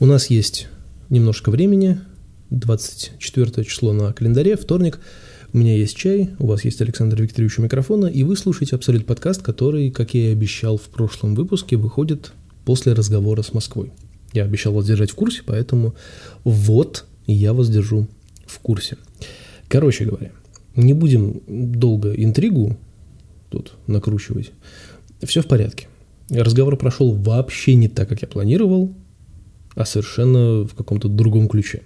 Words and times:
У 0.00 0.06
нас 0.06 0.30
есть 0.30 0.68
немножко 1.10 1.50
времени, 1.50 1.98
24 2.50 3.64
число 3.64 3.92
на 3.92 4.12
календаре, 4.12 4.56
вторник. 4.56 5.00
У 5.52 5.58
меня 5.58 5.74
есть 5.76 5.96
чай, 5.96 6.30
у 6.38 6.46
вас 6.46 6.64
есть 6.64 6.80
Александр 6.80 7.20
Викторович 7.20 7.58
у 7.58 7.62
микрофона, 7.62 8.06
и 8.06 8.22
вы 8.22 8.36
слушаете 8.36 8.76
Абсолют 8.76 9.06
подкаст, 9.06 9.42
который, 9.42 9.90
как 9.90 10.14
я 10.14 10.28
и 10.28 10.32
обещал 10.32 10.76
в 10.76 10.82
прошлом 10.82 11.34
выпуске, 11.34 11.76
выходит 11.76 12.30
после 12.64 12.92
разговора 12.92 13.42
с 13.42 13.52
Москвой. 13.52 13.90
Я 14.32 14.44
обещал 14.44 14.72
вас 14.72 14.86
держать 14.86 15.10
в 15.10 15.16
курсе, 15.16 15.42
поэтому 15.44 15.96
вот 16.44 17.04
я 17.26 17.52
вас 17.52 17.68
держу 17.68 18.06
в 18.46 18.60
курсе. 18.60 18.98
Короче 19.66 20.04
говоря, 20.04 20.30
не 20.76 20.92
будем 20.92 21.42
долго 21.48 22.12
интригу 22.12 22.78
тут 23.50 23.72
накручивать. 23.88 24.52
Все 25.24 25.42
в 25.42 25.46
порядке. 25.46 25.88
Разговор 26.30 26.76
прошел 26.76 27.12
вообще 27.14 27.74
не 27.74 27.88
так, 27.88 28.08
как 28.08 28.22
я 28.22 28.28
планировал, 28.28 28.94
а 29.78 29.84
совершенно 29.84 30.64
в 30.64 30.74
каком-то 30.74 31.08
другом 31.08 31.48
ключе. 31.48 31.82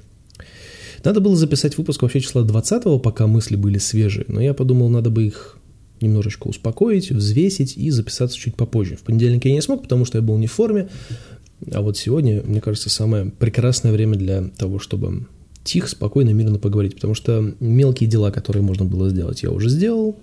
Надо 1.04 1.20
было 1.20 1.36
записать 1.36 1.76
выпуск 1.76 2.02
вообще 2.02 2.20
числа 2.20 2.42
20 2.42 3.02
пока 3.02 3.26
мысли 3.26 3.54
были 3.54 3.78
свежие, 3.78 4.24
но 4.28 4.40
я 4.40 4.54
подумал, 4.54 4.88
надо 4.88 5.10
бы 5.10 5.24
их 5.26 5.58
немножечко 6.00 6.48
успокоить, 6.48 7.10
взвесить 7.10 7.76
и 7.76 7.90
записаться 7.90 8.38
чуть 8.38 8.56
попозже. 8.56 8.96
В 8.96 9.02
понедельник 9.02 9.44
я 9.44 9.52
не 9.52 9.60
смог, 9.60 9.82
потому 9.82 10.06
что 10.06 10.18
я 10.18 10.22
был 10.22 10.38
не 10.38 10.46
в 10.46 10.52
форме, 10.52 10.88
а 11.70 11.82
вот 11.82 11.98
сегодня, 11.98 12.42
мне 12.44 12.60
кажется, 12.62 12.88
самое 12.88 13.26
прекрасное 13.26 13.92
время 13.92 14.16
для 14.16 14.44
того, 14.56 14.78
чтобы 14.78 15.26
тихо, 15.62 15.88
спокойно, 15.88 16.30
мирно 16.30 16.58
поговорить, 16.58 16.94
потому 16.94 17.14
что 17.14 17.54
мелкие 17.60 18.08
дела, 18.08 18.30
которые 18.30 18.62
можно 18.62 18.86
было 18.86 19.10
сделать, 19.10 19.42
я 19.42 19.50
уже 19.50 19.68
сделал, 19.68 20.16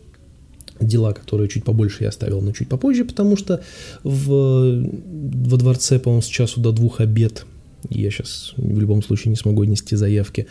дела, 0.79 1.13
которые 1.13 1.49
чуть 1.49 1.63
побольше 1.63 2.03
я 2.03 2.09
оставил, 2.09 2.41
но 2.41 2.51
чуть 2.51 2.67
попозже, 2.67 3.05
потому 3.05 3.37
что 3.37 3.61
в, 4.03 4.27
во 4.27 5.57
дворце, 5.57 5.99
по-моему, 5.99 6.23
с 6.23 6.27
часу 6.27 6.61
до 6.61 6.71
двух 6.71 6.99
обед, 6.99 7.45
я 7.89 8.11
сейчас 8.11 8.53
в 8.57 8.79
любом 8.79 9.01
случае 9.01 9.31
не 9.31 9.35
смогу 9.35 9.63
нести 9.63 9.95
заявки, 9.95 10.47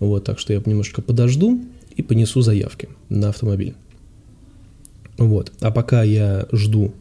вот, 0.00 0.24
так 0.24 0.38
что 0.38 0.52
я 0.52 0.62
немножко 0.64 1.02
подожду 1.02 1.62
и 1.96 2.02
понесу 2.02 2.42
заявки 2.42 2.88
на 3.08 3.28
автомобиль. 3.28 3.74
Вот, 5.18 5.52
а 5.60 5.70
пока 5.70 6.02
я 6.02 6.46
жду, 6.52 6.92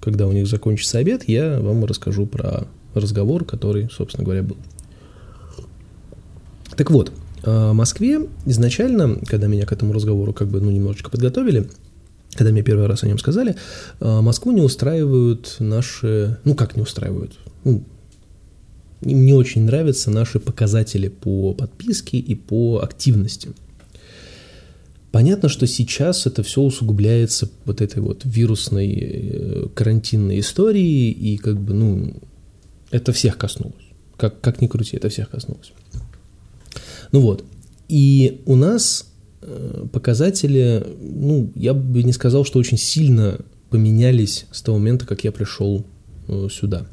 когда 0.00 0.26
у 0.26 0.32
них 0.32 0.46
закончится 0.46 0.98
обед, 0.98 1.28
я 1.28 1.58
вам 1.60 1.84
расскажу 1.84 2.26
про 2.26 2.66
разговор, 2.94 3.44
который, 3.44 3.88
собственно 3.90 4.24
говоря, 4.24 4.42
был. 4.42 4.56
Так 6.76 6.90
вот, 6.90 7.12
в 7.42 7.72
Москве 7.72 8.20
изначально, 8.46 9.18
когда 9.26 9.46
меня 9.46 9.66
к 9.66 9.72
этому 9.72 9.92
разговору 9.92 10.32
как 10.32 10.48
бы, 10.48 10.60
ну, 10.60 10.70
немножечко 10.70 11.10
подготовили, 11.10 11.68
когда 12.34 12.52
мне 12.52 12.62
первый 12.62 12.86
раз 12.86 13.02
о 13.04 13.06
нем 13.06 13.18
сказали, 13.18 13.56
а, 14.00 14.22
Москву 14.22 14.52
не 14.52 14.60
устраивают 14.60 15.56
наши, 15.58 16.38
ну 16.44 16.54
как 16.54 16.76
не 16.76 16.82
устраивают, 16.82 17.38
ну, 17.64 17.84
им 19.04 19.24
не 19.24 19.32
очень 19.32 19.62
нравятся 19.62 20.10
наши 20.10 20.40
показатели 20.40 21.08
по 21.08 21.54
подписке 21.54 22.18
и 22.18 22.34
по 22.34 22.80
активности. 22.82 23.50
Понятно, 25.12 25.48
что 25.48 25.66
сейчас 25.66 26.26
это 26.26 26.42
все 26.42 26.60
усугубляется 26.60 27.48
вот 27.64 27.80
этой 27.80 28.00
вот 28.02 28.22
вирусной 28.24 28.92
э, 28.92 29.66
карантинной 29.74 30.40
историей, 30.40 31.12
и 31.12 31.36
как 31.36 31.60
бы, 31.60 31.72
ну, 31.72 32.14
это 32.90 33.12
всех 33.12 33.38
коснулось. 33.38 33.84
Как, 34.16 34.40
как 34.40 34.60
ни 34.60 34.66
крути, 34.66 34.96
это 34.96 35.08
всех 35.08 35.30
коснулось. 35.30 35.72
Ну 37.12 37.20
вот, 37.20 37.44
и 37.88 38.40
у 38.44 38.56
нас 38.56 39.06
Э, 39.46 39.84
показатели, 39.92 40.82
ну, 41.00 41.50
я 41.54 41.74
бы 41.74 42.02
не 42.02 42.12
сказал, 42.12 42.46
что 42.46 42.58
очень 42.58 42.78
сильно 42.78 43.38
поменялись 43.68 44.46
с 44.50 44.62
того 44.62 44.78
момента, 44.78 45.04
как 45.06 45.22
я 45.22 45.32
пришел 45.32 45.84
э, 46.28 46.48
сюда. 46.50 46.86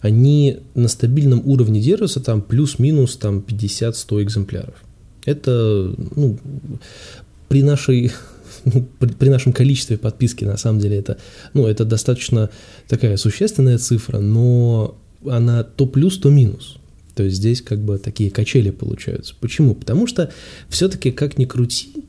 Они 0.00 0.58
на 0.74 0.88
стабильном 0.88 1.42
уровне 1.44 1.80
держатся, 1.80 2.20
там 2.20 2.42
плюс-минус 2.42 3.16
там 3.16 3.44
50-100 3.46 4.22
экземпляров. 4.22 4.74
Это, 5.24 5.94
ну, 6.14 6.38
при 7.48 7.62
нашей 7.62 8.12
ну, 8.64 8.86
при, 8.98 9.08
при 9.12 9.28
нашем 9.28 9.52
количестве 9.52 9.96
подписки, 9.96 10.44
на 10.44 10.56
самом 10.56 10.80
деле, 10.80 10.96
это, 10.96 11.18
ну, 11.54 11.66
это 11.66 11.84
достаточно 11.84 12.50
такая 12.88 13.16
существенная 13.16 13.78
цифра, 13.78 14.18
но 14.18 14.96
она 15.24 15.62
то 15.62 15.86
плюс, 15.86 16.18
то 16.18 16.30
минус. 16.30 16.76
То 17.14 17.22
есть 17.22 17.36
здесь 17.36 17.62
как 17.62 17.80
бы 17.80 17.98
такие 17.98 18.30
качели 18.30 18.70
получаются. 18.70 19.34
Почему? 19.40 19.74
Потому 19.74 20.06
что 20.06 20.30
все-таки, 20.68 21.10
как 21.10 21.38
ни 21.38 21.46
крути, 21.46 22.04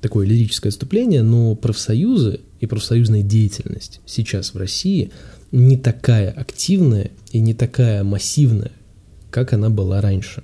такое 0.00 0.26
лирическое 0.26 0.70
отступление, 0.70 1.22
но 1.22 1.56
профсоюзы 1.56 2.40
и 2.60 2.66
профсоюзная 2.66 3.22
деятельность 3.22 4.00
сейчас 4.06 4.54
в 4.54 4.58
России 4.58 5.10
не 5.52 5.76
такая 5.76 6.30
активная 6.30 7.10
и 7.30 7.40
не 7.40 7.54
такая 7.54 8.02
массивная, 8.02 8.72
как 9.30 9.52
она 9.52 9.70
была 9.70 10.00
раньше. 10.00 10.42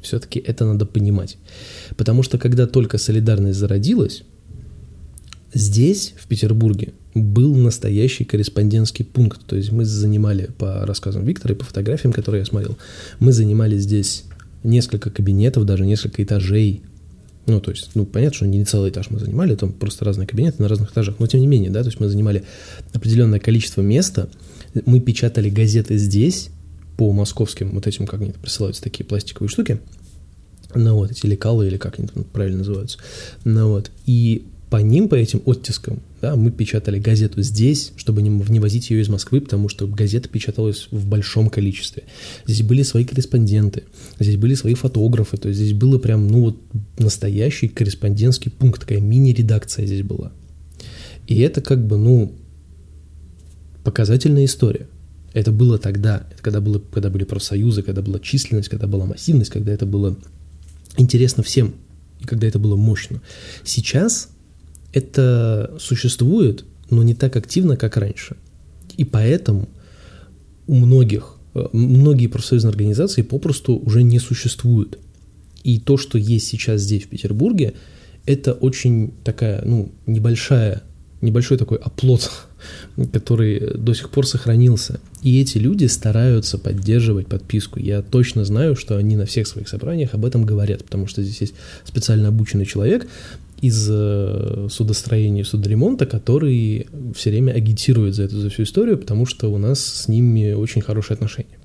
Все-таки 0.00 0.38
это 0.38 0.64
надо 0.66 0.86
понимать. 0.86 1.38
Потому 1.96 2.22
что 2.22 2.38
когда 2.38 2.66
только 2.66 2.98
солидарность 2.98 3.58
зародилась, 3.58 4.22
здесь, 5.52 6.14
в 6.18 6.26
Петербурге, 6.26 6.92
был 7.14 7.54
настоящий 7.54 8.24
корреспондентский 8.24 9.04
пункт. 9.04 9.40
То 9.46 9.56
есть 9.56 9.70
мы 9.72 9.84
занимали, 9.84 10.50
по 10.58 10.84
рассказам 10.84 11.24
Виктора 11.24 11.54
и 11.54 11.56
по 11.58 11.64
фотографиям, 11.64 12.12
которые 12.12 12.40
я 12.40 12.46
смотрел, 12.46 12.76
мы 13.20 13.32
занимали 13.32 13.78
здесь 13.78 14.24
несколько 14.62 15.10
кабинетов, 15.10 15.64
даже 15.64 15.86
несколько 15.86 16.22
этажей. 16.22 16.82
Ну, 17.46 17.60
то 17.60 17.70
есть, 17.70 17.90
ну, 17.94 18.06
понятно, 18.06 18.36
что 18.36 18.46
не 18.46 18.64
целый 18.64 18.90
этаж 18.90 19.10
мы 19.10 19.18
занимали, 19.18 19.54
там 19.54 19.72
просто 19.72 20.04
разные 20.04 20.26
кабинеты 20.26 20.62
на 20.62 20.68
разных 20.68 20.92
этажах, 20.92 21.16
но 21.18 21.26
тем 21.26 21.40
не 21.40 21.46
менее, 21.46 21.70
да, 21.70 21.82
то 21.82 21.88
есть 21.88 22.00
мы 22.00 22.08
занимали 22.08 22.44
определенное 22.94 23.38
количество 23.38 23.82
места, 23.82 24.28
мы 24.86 25.00
печатали 25.00 25.50
газеты 25.50 25.98
здесь, 25.98 26.50
по 26.96 27.12
московским 27.12 27.72
вот 27.72 27.86
этим, 27.86 28.06
как 28.06 28.20
они 28.20 28.32
присылаются, 28.32 28.82
такие 28.82 29.04
пластиковые 29.04 29.48
штуки, 29.48 29.80
ну 30.74 30.94
вот, 30.94 31.10
эти 31.10 31.26
лекалы 31.26 31.66
или 31.66 31.76
как 31.76 31.98
они 31.98 32.08
там 32.08 32.24
правильно 32.24 32.58
называются, 32.58 32.98
ну 33.44 33.68
вот, 33.68 33.90
и 34.06 34.46
по 34.74 34.78
ним, 34.78 35.08
по 35.08 35.14
этим 35.14 35.40
оттискам, 35.46 36.02
да, 36.20 36.34
мы 36.34 36.50
печатали 36.50 36.98
газету 36.98 37.40
здесь, 37.42 37.92
чтобы 37.94 38.22
не, 38.22 38.28
не 38.28 38.58
возить 38.58 38.90
ее 38.90 39.02
из 39.02 39.08
Москвы, 39.08 39.40
потому 39.40 39.68
что 39.68 39.86
газета 39.86 40.28
печаталась 40.28 40.88
в 40.90 41.06
большом 41.06 41.48
количестве. 41.48 42.02
Здесь 42.44 42.62
были 42.62 42.82
свои 42.82 43.04
корреспонденты, 43.04 43.84
здесь 44.18 44.36
были 44.36 44.54
свои 44.54 44.74
фотографы, 44.74 45.36
то 45.36 45.46
есть 45.46 45.60
здесь 45.60 45.74
было 45.74 45.98
прям, 45.98 46.26
ну 46.26 46.40
вот, 46.40 46.60
настоящий 46.98 47.68
корреспондентский 47.68 48.50
пункт, 48.50 48.80
такая 48.80 49.00
мини-редакция 49.00 49.86
здесь 49.86 50.02
была. 50.02 50.32
И 51.28 51.38
это 51.38 51.60
как 51.60 51.86
бы, 51.86 51.96
ну, 51.96 52.34
показательная 53.84 54.46
история. 54.46 54.88
Это 55.34 55.52
было 55.52 55.78
тогда, 55.78 56.26
это 56.32 56.42
когда, 56.42 56.60
было, 56.60 56.80
когда 56.80 57.10
были 57.10 57.22
профсоюзы, 57.22 57.82
когда 57.82 58.02
была 58.02 58.18
численность, 58.18 58.70
когда 58.70 58.88
была 58.88 59.06
массивность, 59.06 59.52
когда 59.52 59.70
это 59.70 59.86
было 59.86 60.18
интересно 60.96 61.44
всем, 61.44 61.76
и 62.18 62.24
когда 62.24 62.48
это 62.48 62.58
было 62.58 62.74
мощно. 62.74 63.22
Сейчас 63.62 64.30
это 64.94 65.74
существует, 65.78 66.64
но 66.88 67.02
не 67.02 67.14
так 67.14 67.36
активно, 67.36 67.76
как 67.76 67.96
раньше. 67.96 68.36
И 68.96 69.04
поэтому 69.04 69.68
у 70.66 70.74
многих, 70.74 71.34
э, 71.54 71.66
многие 71.72 72.28
профсоюзные 72.28 72.70
организации 72.70 73.22
попросту 73.22 73.76
уже 73.76 74.02
не 74.02 74.20
существуют. 74.20 74.98
И 75.64 75.80
то, 75.80 75.96
что 75.96 76.16
есть 76.16 76.46
сейчас 76.46 76.82
здесь, 76.82 77.02
в 77.02 77.08
Петербурге, 77.08 77.74
это 78.24 78.52
очень 78.52 79.12
такая, 79.24 79.62
ну, 79.64 79.90
небольшая, 80.06 80.82
небольшой 81.20 81.58
такой 81.58 81.78
оплот, 81.78 82.30
который 83.12 83.76
до 83.76 83.94
сих 83.94 84.10
пор 84.10 84.28
сохранился. 84.28 85.00
И 85.22 85.40
эти 85.40 85.58
люди 85.58 85.86
стараются 85.86 86.56
поддерживать 86.56 87.26
подписку. 87.26 87.80
Я 87.80 88.02
точно 88.02 88.44
знаю, 88.44 88.76
что 88.76 88.96
они 88.96 89.16
на 89.16 89.26
всех 89.26 89.48
своих 89.48 89.68
собраниях 89.68 90.14
об 90.14 90.24
этом 90.24 90.44
говорят, 90.44 90.84
потому 90.84 91.08
что 91.08 91.22
здесь 91.22 91.40
есть 91.40 91.54
специально 91.84 92.28
обученный 92.28 92.66
человек, 92.66 93.08
из 93.66 93.88
э, 93.90 94.68
судостроения 94.70 95.40
и 95.40 95.44
судоремонта, 95.44 96.04
который 96.04 96.86
все 97.14 97.30
время 97.30 97.52
агитирует 97.52 98.14
за 98.14 98.24
эту 98.24 98.36
за 98.38 98.50
всю 98.50 98.64
историю, 98.64 98.98
потому 98.98 99.24
что 99.24 99.50
у 99.50 99.56
нас 99.56 99.80
с 99.80 100.08
ними 100.08 100.52
очень 100.52 100.82
хорошие 100.82 101.14
отношения. 101.14 101.58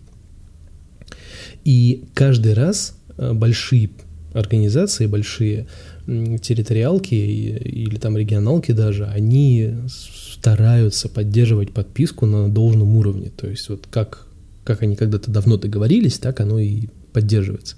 И 1.66 2.06
каждый 2.14 2.54
раз 2.54 2.96
э, 3.18 3.34
большие 3.34 3.90
организации, 4.34 5.08
большие 5.08 5.68
территориалки 6.06 7.14
или 7.14 7.98
там 7.98 8.18
регионалки 8.18 8.72
даже, 8.72 9.06
они 9.06 9.74
стараются 9.88 11.10
поддерживать 11.10 11.72
подписку 11.72 12.26
на 12.26 12.50
должном 12.50 12.96
уровне. 12.96 13.30
То 13.36 13.48
есть 13.48 13.70
вот 13.70 13.88
как, 13.92 14.26
как 14.64 14.84
они 14.84 14.96
когда-то 14.96 15.30
давно 15.30 15.58
договорились, 15.58 16.18
так 16.18 16.40
оно 16.40 16.60
и 16.60 16.88
поддерживается. 17.12 17.76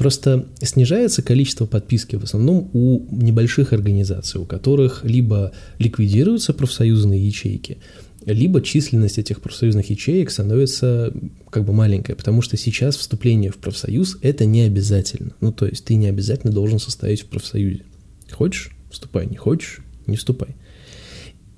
Просто 0.00 0.46
снижается 0.62 1.20
количество 1.20 1.66
подписки 1.66 2.16
в 2.16 2.24
основном 2.24 2.70
у 2.72 3.04
небольших 3.14 3.74
организаций, 3.74 4.40
у 4.40 4.46
которых 4.46 5.04
либо 5.04 5.52
ликвидируются 5.78 6.54
профсоюзные 6.54 7.26
ячейки, 7.26 7.76
либо 8.24 8.62
численность 8.62 9.18
этих 9.18 9.42
профсоюзных 9.42 9.90
ячеек 9.90 10.30
становится 10.30 11.12
как 11.50 11.66
бы 11.66 11.74
маленькая, 11.74 12.14
потому 12.14 12.40
что 12.40 12.56
сейчас 12.56 12.96
вступление 12.96 13.50
в 13.50 13.58
профсоюз 13.58 14.16
это 14.22 14.46
не 14.46 14.62
обязательно. 14.62 15.34
Ну, 15.42 15.52
то 15.52 15.66
есть 15.66 15.84
ты 15.84 15.96
не 15.96 16.06
обязательно 16.06 16.50
должен 16.50 16.78
состоять 16.78 17.20
в 17.20 17.26
профсоюзе. 17.26 17.84
Хочешь– 18.32 18.70
вступай, 18.90 19.26
не 19.26 19.36
хочешь– 19.36 19.80
не 20.06 20.16
вступай. 20.16 20.56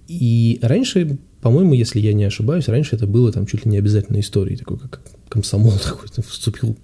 И 0.09 0.59
раньше 0.63 1.17
по-моему, 1.41 1.75
если 1.75 2.01
я 2.01 2.13
не 2.13 2.25
ошибаюсь, 2.25 2.67
раньше 2.67 2.97
это 2.97 3.07
было 3.07 3.31
там 3.31 3.47
чуть 3.47 3.65
ли 3.65 3.71
не 3.71 3.79
обязательной 3.79 4.21
историей, 4.21 4.57
такой 4.57 4.81
как 4.81 5.01
комсомол 5.29 5.79
такой, 5.85 6.09
вступил 6.29 6.77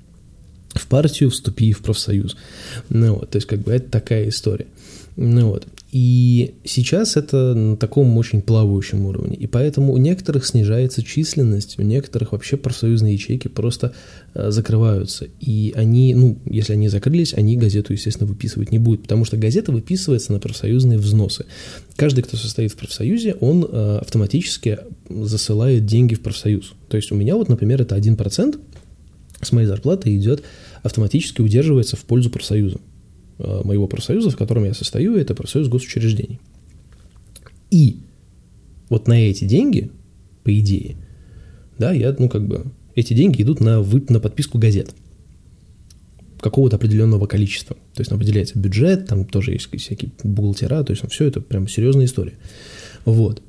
в 0.75 0.87
партию, 0.87 1.31
вступи 1.31 1.73
в 1.73 1.81
профсоюз. 1.81 2.37
Ну 2.89 3.15
вот, 3.15 3.31
то 3.31 3.37
есть 3.37 3.47
как 3.47 3.61
бы 3.61 3.73
это 3.73 3.91
такая 3.91 4.29
история. 4.29 4.67
Ну 5.17 5.49
вот. 5.49 5.67
И 5.91 6.55
сейчас 6.65 7.17
это 7.17 7.55
на 7.55 7.77
таком 7.77 8.17
очень 8.19 8.43
плавающем 8.43 9.07
уровне. 9.07 9.37
И 9.37 9.47
поэтому 9.47 9.95
у 9.95 9.97
некоторых 9.97 10.47
снижается 10.47 11.03
численность, 11.03 11.79
у 11.79 11.83
некоторых 11.83 12.33
вообще 12.33 12.57
профсоюзные 12.57 13.15
ячейки 13.15 13.49
просто 13.49 13.95
э, 14.35 14.51
закрываются. 14.51 15.27
И 15.41 15.73
они, 15.75 16.15
ну, 16.15 16.39
если 16.45 16.75
они 16.75 16.89
закрылись, 16.89 17.33
они 17.33 17.57
газету, 17.57 17.95
естественно, 17.95 18.29
выписывать 18.29 18.71
не 18.71 18.79
будут, 18.79 19.03
потому 19.03 19.25
что 19.25 19.39
газета 19.39 19.73
выписывается 19.73 20.33
на 20.33 20.41
профсоюзные 20.41 20.99
взносы. 20.99 21.47
Каждый, 21.97 22.23
кто 22.23 22.37
состоит 22.37 22.73
в 22.73 22.77
профсоюзе, 22.77 23.35
он 23.41 23.67
э, 23.69 23.99
автоматически 24.03 24.79
засылает 25.09 25.87
деньги 25.87 26.15
в 26.15 26.21
профсоюз. 26.21 26.75
То 26.91 26.99
есть 26.99 27.11
у 27.13 27.15
меня 27.15 27.35
вот, 27.35 27.49
например, 27.49 27.81
это 27.81 27.97
1% 27.97 28.61
с 29.41 29.53
моей 29.53 29.67
зарплаты 29.67 30.15
идет, 30.17 30.43
автоматически 30.83 31.41
удерживается 31.41 31.97
в 31.97 32.05
пользу 32.05 32.31
профсоюза. 32.31 32.79
Э, 33.39 33.63
моего 33.65 33.87
профсоюза, 33.87 34.31
в 34.31 34.37
котором 34.37 34.65
я 34.65 34.75
состою, 34.75 35.17
это 35.17 35.35
профсоюз 35.35 35.69
госучреждений. 35.69 36.41
И 37.71 37.99
вот 38.89 39.07
на 39.07 39.15
эти 39.15 39.45
деньги, 39.45 39.91
по 40.43 40.59
идее, 40.59 40.97
да, 41.79 41.93
я, 41.93 42.15
ну, 42.19 42.29
как 42.29 42.47
бы, 42.47 42.67
эти 42.95 43.15
деньги 43.15 43.43
идут 43.43 43.61
на, 43.61 43.81
вып 43.81 44.11
на 44.11 44.21
подписку 44.21 44.59
газет 44.59 44.95
какого-то 46.41 46.77
определенного 46.77 47.27
количества. 47.27 47.77
То 47.95 48.01
есть 48.01 48.11
определяется 48.11 48.59
бюджет, 48.59 49.07
там 49.07 49.25
тоже 49.25 49.53
есть 49.53 49.69
всякие 49.77 50.11
бухгалтера, 50.23 50.83
то 50.83 50.93
есть 50.93 51.09
все 51.11 51.27
это 51.27 51.41
прям 51.41 51.69
серьезная 51.69 52.07
история. 52.07 52.35
Вот. 53.05 53.43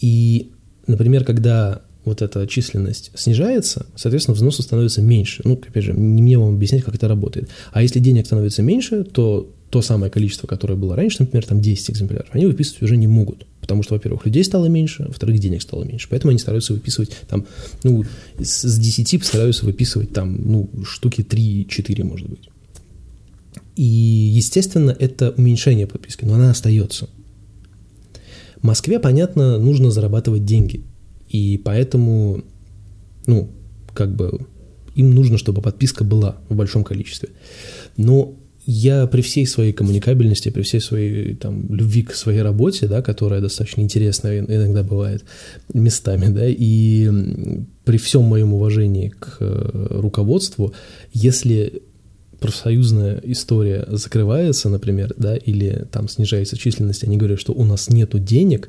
И, 0.00 0.50
например, 0.86 1.24
когда 1.24 1.82
вот 2.08 2.22
эта 2.22 2.46
численность 2.46 3.10
снижается, 3.14 3.86
соответственно, 3.94 4.34
взносы 4.34 4.62
становятся 4.62 5.02
меньше. 5.02 5.42
Ну, 5.44 5.54
опять 5.54 5.84
же, 5.84 5.92
не 5.92 6.22
мне 6.22 6.38
вам 6.38 6.54
объяснять, 6.54 6.82
как 6.82 6.94
это 6.94 7.08
работает. 7.08 7.48
А 7.72 7.82
если 7.82 8.00
денег 8.00 8.26
становится 8.26 8.62
меньше, 8.62 9.04
то 9.04 9.50
то 9.70 9.82
самое 9.82 10.10
количество, 10.10 10.46
которое 10.46 10.76
было 10.76 10.96
раньше, 10.96 11.18
например, 11.20 11.44
там 11.44 11.60
10 11.60 11.90
экземпляров, 11.90 12.28
они 12.32 12.46
выписывать 12.46 12.82
уже 12.82 12.96
не 12.96 13.06
могут. 13.06 13.46
Потому 13.60 13.82
что, 13.82 13.94
во-первых, 13.94 14.24
людей 14.24 14.42
стало 14.42 14.66
меньше, 14.66 15.04
во-вторых, 15.06 15.38
денег 15.40 15.60
стало 15.60 15.84
меньше. 15.84 16.08
Поэтому 16.08 16.30
они 16.30 16.38
стараются 16.38 16.72
выписывать 16.72 17.10
там, 17.28 17.46
ну, 17.82 18.04
с 18.38 18.78
10 18.78 19.24
стараются 19.24 19.66
выписывать 19.66 20.12
там, 20.12 20.40
ну, 20.42 20.70
штуки 20.84 21.20
3-4, 21.20 22.02
может 22.02 22.28
быть. 22.28 22.48
И, 23.76 23.82
естественно, 23.82 24.96
это 24.98 25.34
уменьшение 25.36 25.86
подписки, 25.86 26.24
но 26.24 26.34
она 26.34 26.50
остается. 26.50 27.08
Москве, 28.62 28.98
понятно, 28.98 29.58
нужно 29.58 29.90
зарабатывать 29.90 30.44
деньги. 30.44 30.82
И 31.28 31.58
поэтому, 31.58 32.42
ну, 33.26 33.50
как 33.94 34.14
бы 34.14 34.46
им 34.94 35.10
нужно, 35.12 35.38
чтобы 35.38 35.62
подписка 35.62 36.04
была 36.04 36.36
в 36.48 36.56
большом 36.56 36.84
количестве. 36.84 37.28
Но 37.96 38.34
я 38.70 39.06
при 39.06 39.22
всей 39.22 39.46
своей 39.46 39.72
коммуникабельности, 39.72 40.50
при 40.50 40.60
всей 40.60 40.80
своей 40.80 41.34
там, 41.36 41.74
любви 41.74 42.02
к 42.02 42.14
своей 42.14 42.42
работе, 42.42 42.86
да, 42.86 43.00
которая 43.00 43.40
достаточно 43.40 43.80
интересная 43.80 44.40
иногда 44.40 44.82
бывает 44.82 45.24
местами, 45.72 46.26
да, 46.26 46.44
и 46.46 47.10
при 47.84 47.96
всем 47.96 48.24
моем 48.24 48.52
уважении 48.52 49.08
к 49.08 49.38
э, 49.40 49.86
руководству, 49.90 50.74
если 51.14 51.82
профсоюзная 52.40 53.20
история 53.24 53.86
закрывается, 53.88 54.68
например, 54.68 55.14
да, 55.16 55.34
или 55.36 55.86
там 55.90 56.08
снижается 56.08 56.58
численность, 56.58 57.04
они 57.04 57.16
говорят, 57.16 57.40
что 57.40 57.54
у 57.54 57.64
нас 57.64 57.88
нету 57.88 58.18
денег, 58.18 58.68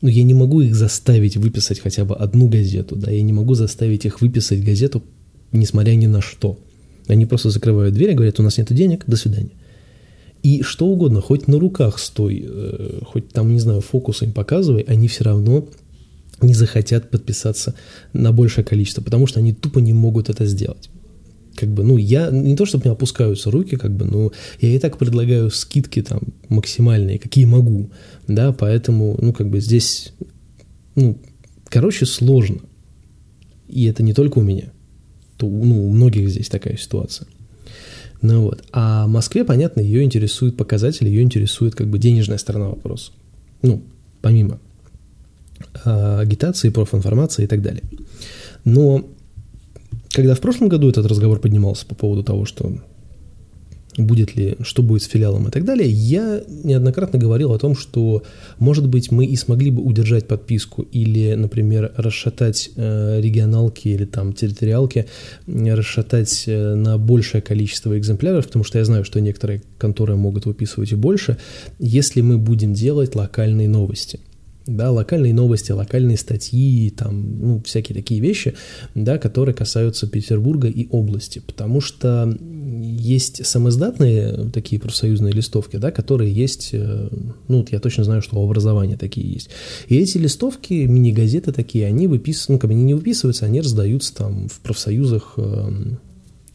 ну, 0.00 0.08
я 0.08 0.22
не 0.22 0.34
могу 0.34 0.60
их 0.60 0.74
заставить 0.74 1.36
выписать 1.36 1.80
хотя 1.80 2.04
бы 2.04 2.14
одну 2.14 2.48
газету, 2.48 2.96
да, 2.96 3.10
я 3.10 3.22
не 3.22 3.32
могу 3.32 3.54
заставить 3.54 4.04
их 4.04 4.20
выписать 4.20 4.64
газету, 4.64 5.02
несмотря 5.52 5.94
ни 5.94 6.06
на 6.06 6.20
что. 6.20 6.58
Они 7.08 7.26
просто 7.26 7.50
закрывают 7.50 7.94
дверь 7.94 8.10
и 8.10 8.14
говорят, 8.14 8.38
у 8.38 8.42
нас 8.42 8.58
нет 8.58 8.72
денег, 8.72 9.04
до 9.06 9.16
свидания. 9.16 9.50
И 10.42 10.62
что 10.62 10.86
угодно, 10.86 11.20
хоть 11.20 11.48
на 11.48 11.58
руках 11.58 11.98
стой, 11.98 12.44
э, 12.46 13.00
хоть 13.06 13.30
там, 13.30 13.52
не 13.52 13.58
знаю, 13.58 13.80
фокус 13.80 14.22
им 14.22 14.32
показывай, 14.32 14.82
они 14.82 15.08
все 15.08 15.24
равно 15.24 15.66
не 16.40 16.54
захотят 16.54 17.10
подписаться 17.10 17.74
на 18.12 18.32
большее 18.32 18.64
количество, 18.64 19.02
потому 19.02 19.26
что 19.26 19.40
они 19.40 19.52
тупо 19.52 19.80
не 19.80 19.92
могут 19.92 20.28
это 20.28 20.46
сделать 20.46 20.90
как 21.58 21.70
бы, 21.70 21.82
ну, 21.82 21.96
я 21.96 22.30
не 22.30 22.54
то, 22.54 22.66
чтобы 22.66 22.84
меня 22.84 22.92
опускаются 22.92 23.50
руки, 23.50 23.76
как 23.76 23.90
бы, 23.90 24.04
но 24.04 24.30
я 24.60 24.68
и 24.68 24.78
так 24.78 24.96
предлагаю 24.96 25.50
скидки 25.50 26.02
там 26.02 26.20
максимальные, 26.48 27.18
какие 27.18 27.46
могу, 27.46 27.90
да, 28.28 28.52
поэтому, 28.52 29.18
ну, 29.20 29.32
как 29.32 29.50
бы 29.50 29.60
здесь, 29.60 30.12
ну, 30.94 31.18
короче, 31.64 32.06
сложно. 32.06 32.58
И 33.66 33.86
это 33.86 34.04
не 34.04 34.14
только 34.14 34.38
у 34.38 34.42
меня, 34.42 34.70
то, 35.36 35.46
ну, 35.46 35.88
у 35.88 35.92
многих 35.92 36.28
здесь 36.28 36.48
такая 36.48 36.76
ситуация. 36.76 37.26
Ну 38.22 38.42
вот. 38.42 38.64
А 38.72 39.06
Москве, 39.06 39.44
понятно, 39.44 39.80
ее 39.80 40.02
интересует 40.02 40.56
показатели, 40.56 41.08
ее 41.08 41.22
интересует 41.22 41.74
как 41.74 41.88
бы 41.88 41.98
денежная 41.98 42.38
сторона 42.38 42.68
вопроса. 42.68 43.12
Ну, 43.62 43.82
помимо 44.22 44.58
а, 45.84 46.20
агитации, 46.20 46.70
профинформации 46.70 47.44
и 47.44 47.46
так 47.46 47.62
далее. 47.62 47.84
Но 48.64 49.08
когда 50.12 50.34
в 50.34 50.40
прошлом 50.40 50.68
году 50.68 50.88
этот 50.88 51.06
разговор 51.06 51.38
поднимался 51.38 51.86
по 51.86 51.94
поводу 51.94 52.22
того, 52.22 52.44
что 52.44 52.72
будет 54.02 54.36
ли, 54.36 54.56
что 54.62 54.82
будет 54.82 55.02
с 55.02 55.06
филиалом 55.06 55.48
и 55.48 55.50
так 55.50 55.64
далее, 55.64 55.88
я 55.88 56.42
неоднократно 56.46 57.18
говорил 57.18 57.52
о 57.52 57.58
том, 57.58 57.76
что, 57.76 58.22
может 58.58 58.86
быть, 58.86 59.10
мы 59.10 59.24
и 59.26 59.36
смогли 59.36 59.70
бы 59.70 59.82
удержать 59.82 60.26
подписку 60.26 60.82
или, 60.82 61.34
например, 61.34 61.92
расшатать 61.96 62.70
э, 62.76 63.20
регионалки 63.20 63.88
или 63.88 64.04
там 64.04 64.32
территориалки, 64.32 65.06
расшатать 65.46 66.44
э, 66.46 66.74
на 66.74 66.98
большее 66.98 67.42
количество 67.42 67.98
экземпляров, 67.98 68.46
потому 68.46 68.64
что 68.64 68.78
я 68.78 68.84
знаю, 68.84 69.04
что 69.04 69.20
некоторые 69.20 69.62
конторы 69.78 70.16
могут 70.16 70.46
выписывать 70.46 70.92
и 70.92 70.94
больше, 70.94 71.36
если 71.78 72.20
мы 72.20 72.38
будем 72.38 72.74
делать 72.74 73.14
локальные 73.14 73.68
новости 73.68 74.20
да, 74.68 74.90
локальные 74.90 75.32
новости, 75.32 75.72
локальные 75.72 76.18
статьи, 76.18 76.90
там, 76.90 77.40
ну, 77.40 77.62
всякие 77.64 77.96
такие 77.96 78.20
вещи, 78.20 78.54
да, 78.94 79.18
которые 79.18 79.54
касаются 79.54 80.06
Петербурга 80.06 80.68
и 80.68 80.86
области, 80.90 81.40
потому 81.40 81.80
что 81.80 82.36
есть 82.40 83.44
самоиздатные 83.46 84.50
такие 84.52 84.80
профсоюзные 84.80 85.32
листовки, 85.32 85.78
да, 85.78 85.90
которые 85.90 86.30
есть, 86.30 86.70
э, 86.72 87.08
ну, 87.48 87.58
вот 87.58 87.72
я 87.72 87.80
точно 87.80 88.04
знаю, 88.04 88.20
что 88.20 88.36
у 88.36 88.44
образования 88.44 88.96
такие 88.96 89.32
есть. 89.32 89.48
И 89.88 89.96
эти 89.96 90.18
листовки, 90.18 90.74
мини-газеты 90.74 91.52
такие, 91.52 91.86
они 91.86 92.06
выписываются, 92.06 92.52
ну, 92.52 92.58
как 92.58 92.70
они 92.70 92.84
не 92.84 92.94
выписываются, 92.94 93.46
они 93.46 93.62
раздаются 93.62 94.14
там 94.14 94.48
в 94.48 94.60
профсоюзах, 94.60 95.34
эм, 95.38 95.98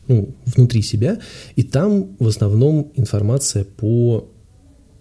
ну, 0.08 0.36
внутри 0.46 0.84
себя, 0.84 1.20
и 1.56 1.64
там 1.64 2.16
в 2.20 2.28
основном 2.28 2.92
информация 2.96 3.64
по 3.64 4.30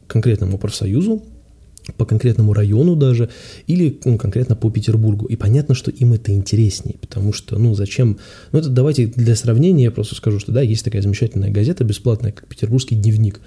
конкретному 0.07 0.59
профсоюзу, 0.59 1.23
по 1.97 2.05
конкретному 2.05 2.53
району 2.53 2.97
даже, 2.97 3.29
или 3.67 3.99
ну, 4.05 4.19
конкретно 4.19 4.57
по 4.57 4.71
Петербургу. 4.71 5.27
И 5.27 5.37
понятно, 5.37 5.75
что 5.75 5.91
им 5.91 6.13
это 6.13 6.33
интереснее, 6.33 6.97
потому 7.01 7.33
что, 7.33 7.59
ну, 7.59 7.75
зачем... 7.75 8.19
Ну, 8.53 8.59
это 8.59 8.69
давайте 8.69 9.07
для 9.07 9.35
сравнения 9.37 9.85
я 9.85 9.91
просто 9.91 10.15
скажу, 10.15 10.39
что, 10.39 10.53
да, 10.53 10.63
есть 10.63 10.85
такая 10.85 11.03
замечательная 11.03 11.51
газета 11.51 11.85
бесплатная, 11.85 12.33
как 12.33 12.47
«Петербургский 12.49 12.95
дневник». 12.95 13.41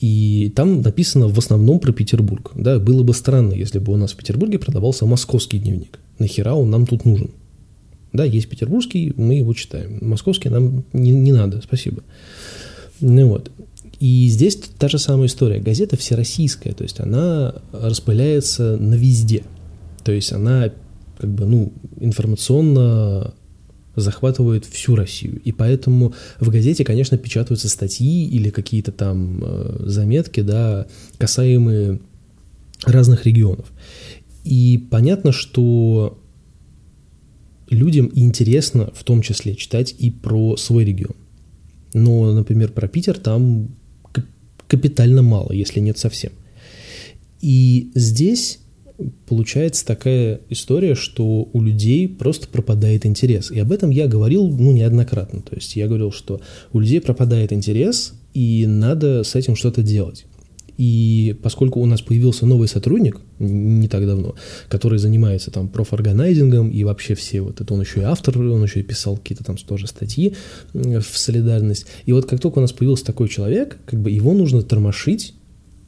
И 0.00 0.52
там 0.54 0.82
написано 0.82 1.28
в 1.28 1.38
основном 1.38 1.80
про 1.80 1.92
Петербург. 1.92 2.52
Да, 2.54 2.78
было 2.78 3.02
бы 3.02 3.14
странно, 3.14 3.54
если 3.54 3.78
бы 3.78 3.92
у 3.92 3.96
нас 3.96 4.12
в 4.12 4.16
Петербурге 4.16 4.58
продавался 4.58 5.06
московский 5.06 5.58
дневник. 5.58 5.98
Нахера 6.18 6.52
он 6.54 6.70
нам 6.70 6.86
тут 6.86 7.04
нужен? 7.04 7.30
Да, 8.12 8.24
есть 8.24 8.48
петербургский, 8.48 9.12
мы 9.16 9.34
его 9.34 9.52
читаем. 9.52 9.98
Московский 10.00 10.48
нам 10.48 10.84
не, 10.92 11.10
не 11.10 11.32
надо, 11.32 11.60
спасибо. 11.62 12.02
Ну 13.00 13.28
вот. 13.28 13.50
И 13.98 14.28
здесь 14.28 14.56
та 14.56 14.88
же 14.88 14.98
самая 14.98 15.26
история. 15.26 15.58
Газета 15.58 15.96
всероссийская, 15.96 16.74
то 16.74 16.82
есть 16.82 17.00
она 17.00 17.54
распыляется 17.72 18.76
на 18.76 18.94
везде. 18.94 19.42
То 20.04 20.12
есть 20.12 20.32
она 20.32 20.70
как 21.18 21.30
бы, 21.30 21.46
ну, 21.46 21.72
информационно 21.98 23.34
захватывает 23.94 24.66
всю 24.66 24.94
Россию. 24.94 25.40
И 25.42 25.52
поэтому 25.52 26.14
в 26.38 26.50
газете, 26.50 26.84
конечно, 26.84 27.16
печатаются 27.16 27.68
статьи 27.68 28.26
или 28.26 28.50
какие-то 28.50 28.92
там 28.92 29.42
э, 29.42 29.84
заметки, 29.86 30.40
да, 30.40 30.86
касаемые 31.18 32.00
разных 32.84 33.24
регионов. 33.24 33.72
И 34.44 34.86
понятно, 34.90 35.32
что 35.32 36.18
людям 37.70 38.10
интересно 38.14 38.92
в 38.94 39.02
том 39.02 39.22
числе 39.22 39.54
читать 39.56 39.94
и 39.98 40.10
про 40.10 40.56
свой 40.58 40.84
регион. 40.84 41.16
Но, 41.94 42.32
например, 42.32 42.72
про 42.72 42.88
Питер 42.88 43.18
там 43.18 43.70
капитально 44.68 45.22
мало, 45.22 45.52
если 45.52 45.80
нет 45.80 45.98
совсем. 45.98 46.32
И 47.40 47.90
здесь 47.94 48.60
получается 49.26 49.84
такая 49.84 50.40
история, 50.48 50.94
что 50.94 51.48
у 51.52 51.62
людей 51.62 52.08
просто 52.08 52.48
пропадает 52.48 53.04
интерес. 53.04 53.50
И 53.50 53.58
об 53.58 53.72
этом 53.72 53.90
я 53.90 54.06
говорил, 54.06 54.48
ну, 54.48 54.72
неоднократно. 54.72 55.42
То 55.42 55.54
есть 55.54 55.76
я 55.76 55.86
говорил, 55.86 56.12
что 56.12 56.40
у 56.72 56.78
людей 56.78 57.00
пропадает 57.00 57.52
интерес, 57.52 58.14
и 58.34 58.66
надо 58.66 59.22
с 59.22 59.34
этим 59.34 59.56
что-то 59.56 59.82
делать. 59.82 60.26
И 60.76 61.36
поскольку 61.42 61.80
у 61.80 61.86
нас 61.86 62.02
появился 62.02 62.46
новый 62.46 62.68
сотрудник, 62.68 63.18
не 63.38 63.88
так 63.88 64.06
давно, 64.06 64.34
который 64.68 64.98
занимается 64.98 65.50
там 65.50 65.68
профорганайзингом 65.68 66.70
и 66.70 66.84
вообще 66.84 67.14
все 67.14 67.40
вот 67.40 67.60
это, 67.60 67.72
он 67.72 67.80
еще 67.80 68.00
и 68.00 68.04
автор, 68.04 68.38
он 68.38 68.62
еще 68.62 68.80
и 68.80 68.82
писал 68.82 69.16
какие-то 69.16 69.44
там 69.44 69.56
тоже 69.56 69.86
статьи 69.86 70.34
в 70.74 71.02
солидарность. 71.02 71.86
И 72.04 72.12
вот 72.12 72.26
как 72.26 72.40
только 72.40 72.58
у 72.58 72.60
нас 72.60 72.72
появился 72.72 73.04
такой 73.04 73.28
человек, 73.28 73.78
как 73.86 74.00
бы 74.00 74.10
его 74.10 74.34
нужно 74.34 74.62
тормошить, 74.62 75.34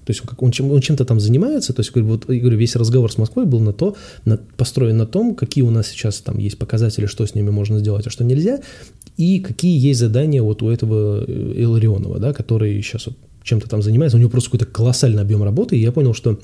то 0.08 0.12
есть 0.12 0.22
он, 0.38 0.52
чем, 0.52 0.72
он 0.72 0.80
чем-то 0.80 1.04
там 1.04 1.20
занимается, 1.20 1.74
то 1.74 1.80
есть 1.80 1.94
вот, 1.94 2.30
я 2.30 2.40
говорю, 2.40 2.56
весь 2.56 2.74
разговор 2.76 3.12
с 3.12 3.18
Москвой 3.18 3.44
был 3.44 3.60
на 3.60 3.74
то, 3.74 3.94
на, 4.24 4.38
построен 4.38 4.96
на 4.96 5.06
том, 5.06 5.34
какие 5.34 5.62
у 5.62 5.70
нас 5.70 5.88
сейчас 5.88 6.20
там 6.20 6.38
есть 6.38 6.56
показатели, 6.56 7.04
что 7.04 7.26
с 7.26 7.34
ними 7.34 7.50
можно 7.50 7.78
сделать, 7.78 8.06
а 8.06 8.10
что 8.10 8.24
нельзя, 8.24 8.60
и 9.18 9.40
какие 9.40 9.78
есть 9.78 10.00
задания 10.00 10.42
вот 10.42 10.62
у 10.62 10.70
этого 10.70 11.24
э, 11.26 11.52
Иларионова, 11.56 12.18
да, 12.20 12.32
который 12.32 12.80
сейчас 12.80 13.04
вот 13.08 13.16
чем-то 13.48 13.68
там 13.68 13.82
занимается, 13.82 14.16
у 14.16 14.20
него 14.20 14.30
просто 14.30 14.50
какой-то 14.50 14.66
колоссальный 14.66 15.22
объем 15.22 15.42
работы, 15.42 15.76
и 15.76 15.80
я 15.80 15.92
понял, 15.92 16.14
что 16.14 16.38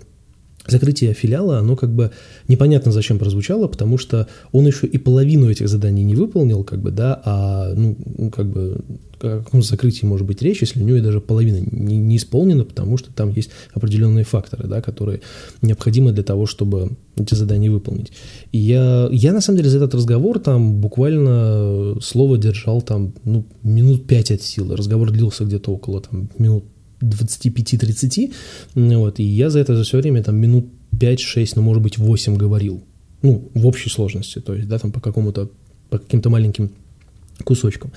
закрытие 0.66 1.12
филиала, 1.12 1.58
оно 1.58 1.76
как 1.76 1.92
бы 1.92 2.10
непонятно 2.48 2.90
зачем 2.90 3.18
прозвучало, 3.18 3.68
потому 3.68 3.98
что 3.98 4.28
он 4.52 4.66
еще 4.66 4.86
и 4.86 4.98
половину 4.98 5.50
этих 5.50 5.68
заданий 5.68 6.04
не 6.04 6.14
выполнил, 6.14 6.64
как 6.64 6.80
бы, 6.80 6.90
да, 6.90 7.20
а, 7.24 7.74
ну, 7.74 7.96
как 8.30 8.48
бы, 8.50 8.80
о 9.20 9.42
каком 9.42 9.62
закрытии 9.62 10.06
может 10.06 10.26
быть 10.26 10.42
речь, 10.42 10.60
если 10.62 10.82
у 10.82 10.84
него 10.84 10.96
и 10.98 11.02
даже 11.02 11.20
половина 11.20 11.58
не, 11.70 11.96
не 11.96 12.16
исполнена, 12.16 12.64
потому 12.64 12.96
что 12.96 13.12
там 13.12 13.30
есть 13.30 13.50
определенные 13.74 14.24
факторы, 14.24 14.66
да, 14.66 14.80
которые 14.80 15.20
необходимы 15.62 16.12
для 16.12 16.24
того, 16.24 16.46
чтобы 16.46 16.92
эти 17.16 17.34
задания 17.34 17.70
выполнить. 17.70 18.12
И 18.52 18.58
я, 18.58 19.08
я 19.12 19.32
на 19.32 19.40
самом 19.40 19.58
деле 19.58 19.70
за 19.70 19.78
этот 19.78 19.94
разговор 19.94 20.38
там 20.38 20.80
буквально 20.80 21.96
слово 22.02 22.38
держал 22.38 22.82
там, 22.82 23.14
ну, 23.24 23.44
минут 23.62 24.06
пять 24.06 24.30
от 24.30 24.42
силы. 24.42 24.76
Разговор 24.76 25.10
длился 25.10 25.44
где-то 25.44 25.70
около 25.70 26.00
там 26.00 26.28
минут 26.38 26.64
25-30, 27.04 28.32
вот, 28.74 29.20
и 29.20 29.22
я 29.22 29.50
за 29.50 29.60
это 29.60 29.76
за 29.76 29.84
все 29.84 29.98
время 29.98 30.22
там 30.22 30.36
минут 30.36 30.66
5-6, 30.92 31.52
ну, 31.56 31.62
может 31.62 31.82
быть, 31.82 31.98
8 31.98 32.36
говорил, 32.36 32.82
ну, 33.22 33.50
в 33.54 33.66
общей 33.66 33.90
сложности, 33.90 34.40
то 34.40 34.54
есть, 34.54 34.68
да, 34.68 34.78
там 34.78 34.92
по 34.92 35.00
какому-то, 35.00 35.48
по 35.90 35.98
каким-то 35.98 36.30
маленьким 36.30 36.70
кусочкам. 37.42 37.92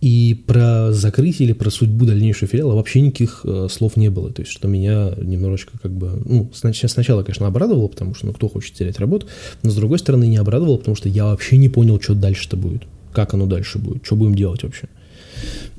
И 0.00 0.44
про 0.46 0.92
закрытие 0.92 1.48
или 1.48 1.52
про 1.52 1.70
судьбу 1.70 2.06
дальнейшего 2.06 2.46
филиала 2.46 2.74
вообще 2.74 3.00
никаких 3.00 3.40
э, 3.44 3.66
слов 3.68 3.96
не 3.96 4.10
было. 4.10 4.30
То 4.30 4.42
есть, 4.42 4.52
что 4.52 4.68
меня 4.68 5.12
немножечко 5.20 5.72
как 5.82 5.90
бы... 5.90 6.22
Ну, 6.24 6.50
сначала, 6.54 7.24
конечно, 7.24 7.48
обрадовало, 7.48 7.88
потому 7.88 8.14
что, 8.14 8.26
ну, 8.26 8.32
кто 8.32 8.48
хочет 8.48 8.74
терять 8.74 9.00
работу, 9.00 9.26
но, 9.64 9.70
с 9.70 9.74
другой 9.74 9.98
стороны, 9.98 10.28
не 10.28 10.36
обрадовало, 10.36 10.76
потому 10.76 10.94
что 10.94 11.08
я 11.08 11.24
вообще 11.24 11.56
не 11.56 11.68
понял, 11.68 12.00
что 12.00 12.14
дальше-то 12.14 12.56
будет. 12.56 12.84
Как 13.12 13.34
оно 13.34 13.46
дальше 13.46 13.78
будет, 13.78 14.06
что 14.06 14.14
будем 14.14 14.36
делать 14.36 14.62
вообще. 14.62 14.88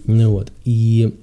Ну 0.06 0.32
вот. 0.32 0.52
И 0.66 1.14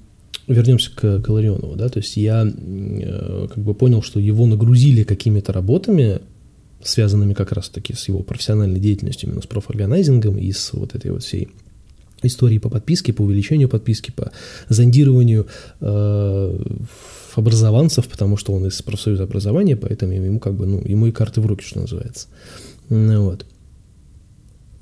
вернемся 0.47 0.91
к 0.95 1.21
Каларионову, 1.21 1.75
да, 1.75 1.89
то 1.89 1.99
есть 1.99 2.17
я 2.17 2.45
э, 2.45 3.47
как 3.53 3.63
бы 3.63 3.73
понял, 3.73 4.01
что 4.01 4.19
его 4.19 4.45
нагрузили 4.45 5.03
какими-то 5.03 5.53
работами, 5.53 6.21
связанными 6.81 7.33
как 7.33 7.51
раз-таки 7.51 7.93
с 7.93 8.07
его 8.07 8.19
профессиональной 8.19 8.79
деятельностью, 8.79 9.29
именно 9.29 9.41
с 9.41 9.47
профорганайзингом 9.47 10.37
и 10.37 10.51
с 10.51 10.73
вот 10.73 10.95
этой 10.95 11.11
вот 11.11 11.23
всей 11.23 11.49
историей 12.23 12.59
по 12.59 12.69
подписке, 12.69 13.13
по 13.13 13.23
увеличению 13.23 13.69
подписки, 13.69 14.11
по 14.11 14.31
зондированию 14.69 15.47
э, 15.81 16.59
образованцев, 17.35 18.07
потому 18.07 18.37
что 18.37 18.53
он 18.53 18.65
из 18.65 18.81
профсоюза 18.81 19.23
образования, 19.23 19.75
поэтому 19.75 20.13
ему 20.13 20.39
как 20.39 20.55
бы, 20.55 20.65
ну, 20.65 20.81
ему 20.83 21.07
и 21.07 21.11
карты 21.11 21.41
в 21.41 21.45
руки, 21.45 21.63
что 21.63 21.81
называется. 21.81 22.27
Ну, 22.89 23.25
вот. 23.25 23.45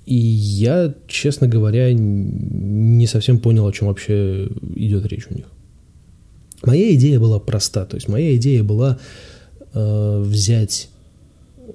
И 0.05 0.15
я, 0.15 0.93
честно 1.07 1.47
говоря, 1.47 1.91
не 1.93 3.07
совсем 3.07 3.39
понял, 3.39 3.65
о 3.65 3.71
чем 3.71 3.87
вообще 3.87 4.47
идет 4.75 5.05
речь 5.07 5.27
у 5.29 5.33
них. 5.33 5.45
Моя 6.63 6.93
идея 6.95 7.19
была 7.19 7.39
проста, 7.39 7.85
то 7.85 7.95
есть 7.95 8.07
моя 8.07 8.35
идея 8.35 8.63
была 8.63 8.99
э, 9.73 10.21
взять 10.23 10.89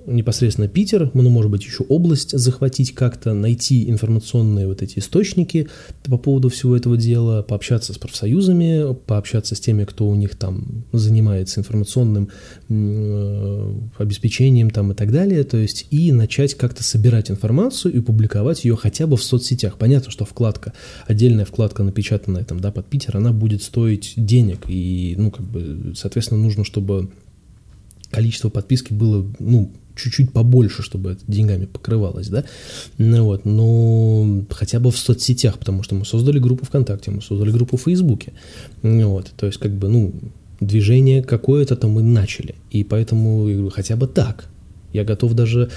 непосредственно 0.07 0.69
Питер, 0.69 1.11
ну, 1.15 1.29
может 1.29 1.51
быть, 1.51 1.65
еще 1.65 1.85
область 1.85 2.37
захватить 2.37 2.95
как-то, 2.95 3.35
найти 3.35 3.89
информационные 3.89 4.67
вот 4.67 4.83
эти 4.83 4.99
источники 4.99 5.69
по 6.05 6.19
поводу 6.19 6.49
всего 6.49 6.77
этого 6.77 6.97
дела, 6.97 7.43
пообщаться 7.43 7.93
с 7.93 7.99
профсоюзами, 7.99 8.95
пообщаться 8.95 9.55
с 9.55 9.61
теми, 9.61 9.85
кто 9.85 10.09
у 10.09 10.15
них 10.15 10.37
там 10.37 10.85
занимается 10.93 11.61
информационным 11.61 12.31
э, 12.69 13.75
обеспечением 13.99 14.71
там 14.71 14.93
и 14.93 14.95
так 14.95 15.13
далее, 15.13 15.45
то 15.45 15.57
есть 15.57 15.87
и 15.91 16.13
начать 16.13 16.55
как-то 16.55 16.83
собирать 16.83 17.31
информацию 17.31 17.95
и 17.95 18.01
публиковать 18.01 18.65
ее 18.65 18.77
хотя 18.77 19.07
бы 19.07 19.17
в 19.17 19.23
соцсетях. 19.23 19.77
Понятно, 19.79 20.11
что 20.11 20.25
вкладка, 20.25 20.73
отдельная 21.07 21.45
вкладка, 21.45 21.83
напечатанная 21.83 22.45
там, 22.45 22.61
да, 22.61 22.71
под 22.71 22.87
Питер, 22.87 23.17
она 23.17 23.33
будет 23.33 23.63
стоить 23.63 24.15
денег, 24.17 24.69
и, 24.69 25.15
ну, 25.17 25.31
как 25.31 25.47
бы, 25.47 25.93
соответственно, 25.97 26.41
нужно, 26.41 26.65
чтобы 26.65 27.11
количество 28.11 28.49
подписки 28.49 28.93
было, 28.93 29.27
ну, 29.39 29.73
чуть-чуть 29.97 30.33
побольше, 30.33 30.83
чтобы 30.83 31.13
это 31.13 31.21
деньгами 31.27 31.67
покрывалось, 31.67 32.29
да, 32.29 32.45
ну 32.99 33.25
вот, 33.25 33.45
но 33.45 34.45
хотя 34.51 34.81
бы 34.81 34.91
в 34.91 34.97
соцсетях, 34.97 35.59
потому 35.59 35.83
что 35.83 35.95
мы 35.95 36.05
создали 36.05 36.39
группу 36.39 36.65
ВКонтакте, 36.65 37.11
мы 37.11 37.23
создали 37.23 37.51
группу 37.51 37.77
в 37.77 37.83
Фейсбуке, 37.83 38.33
ну 38.83 39.11
вот, 39.11 39.33
то 39.37 39.47
есть 39.47 39.59
как 39.59 39.73
бы, 39.73 39.89
ну, 39.89 40.15
движение 40.61 41.23
какое-то 41.23 41.77
там 41.77 41.93
мы 41.93 42.03
начали, 42.03 42.55
и 42.71 42.85
поэтому 42.85 43.71
хотя 43.71 43.97
бы 43.97 44.07
так, 44.07 44.49
я 44.93 45.05
готов 45.05 45.35
даже 45.35 45.71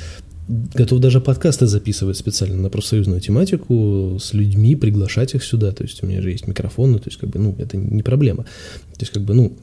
готов 0.47 0.99
даже 0.99 1.21
подкасты 1.21 1.67
записывать 1.67 2.17
специально 2.17 2.57
на 2.57 2.69
профсоюзную 2.69 3.21
тематику 3.21 4.17
с 4.19 4.33
людьми, 4.33 4.75
приглашать 4.75 5.35
их 5.35 5.43
сюда, 5.43 5.71
то 5.71 5.83
есть 5.83 6.03
у 6.03 6.07
меня 6.07 6.21
же 6.21 6.31
есть 6.31 6.47
микрофоны, 6.47 6.99
то 6.99 7.07
есть 7.07 7.17
как 7.17 7.29
бы, 7.29 7.39
ну, 7.39 7.55
это 7.57 7.77
не 7.77 8.03
проблема, 8.03 8.43
то 8.43 8.99
есть 8.99 9.11
как 9.11 9.23
бы, 9.23 9.33
ну, 9.33 9.57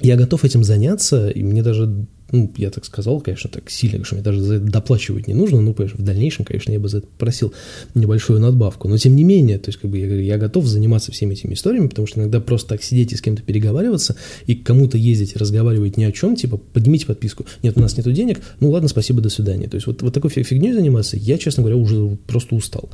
я 0.00 0.16
готов 0.16 0.44
этим 0.44 0.64
заняться, 0.64 1.28
и 1.28 1.42
мне 1.42 1.62
даже 1.62 2.06
ну, 2.32 2.52
я 2.56 2.70
так 2.70 2.84
сказал, 2.84 3.20
конечно, 3.20 3.48
так 3.48 3.70
сильно, 3.70 4.04
что 4.04 4.16
мне 4.16 4.24
даже 4.24 4.40
за 4.40 4.54
это 4.54 4.64
доплачивать 4.64 5.28
не 5.28 5.34
нужно, 5.34 5.60
ну, 5.60 5.74
конечно, 5.74 5.98
в 5.98 6.04
дальнейшем, 6.04 6.44
конечно, 6.44 6.72
я 6.72 6.80
бы 6.80 6.88
за 6.88 6.98
это 6.98 7.06
просил 7.18 7.54
небольшую 7.94 8.40
надбавку, 8.40 8.88
но 8.88 8.98
тем 8.98 9.14
не 9.14 9.22
менее, 9.22 9.58
то 9.58 9.68
есть, 9.68 9.78
как 9.78 9.90
бы, 9.90 9.98
я, 9.98 10.06
я 10.06 10.38
готов 10.38 10.66
заниматься 10.66 11.12
всеми 11.12 11.34
этими 11.34 11.54
историями, 11.54 11.86
потому 11.86 12.08
что 12.08 12.20
иногда 12.20 12.40
просто 12.40 12.70
так 12.70 12.82
сидеть 12.82 13.12
и 13.12 13.16
с 13.16 13.22
кем-то 13.22 13.42
переговариваться, 13.42 14.16
и 14.46 14.56
к 14.56 14.66
кому-то 14.66 14.98
ездить 14.98 15.36
разговаривать 15.36 15.96
ни 15.96 16.04
о 16.04 16.12
чем, 16.12 16.34
типа, 16.34 16.56
поднимите 16.56 17.06
подписку, 17.06 17.46
нет, 17.62 17.76
у 17.76 17.80
нас 17.80 17.96
нету 17.96 18.10
денег, 18.12 18.40
ну, 18.58 18.70
ладно, 18.70 18.88
спасибо, 18.88 19.20
до 19.20 19.28
свидания, 19.28 19.68
то 19.68 19.76
есть, 19.76 19.86
вот, 19.86 20.02
вот 20.02 20.12
такой 20.12 20.30
фигней 20.30 20.72
заниматься 20.72 21.16
я, 21.16 21.38
честно 21.38 21.62
говоря, 21.62 21.76
уже 21.76 22.18
просто 22.26 22.56
устал. 22.56 22.90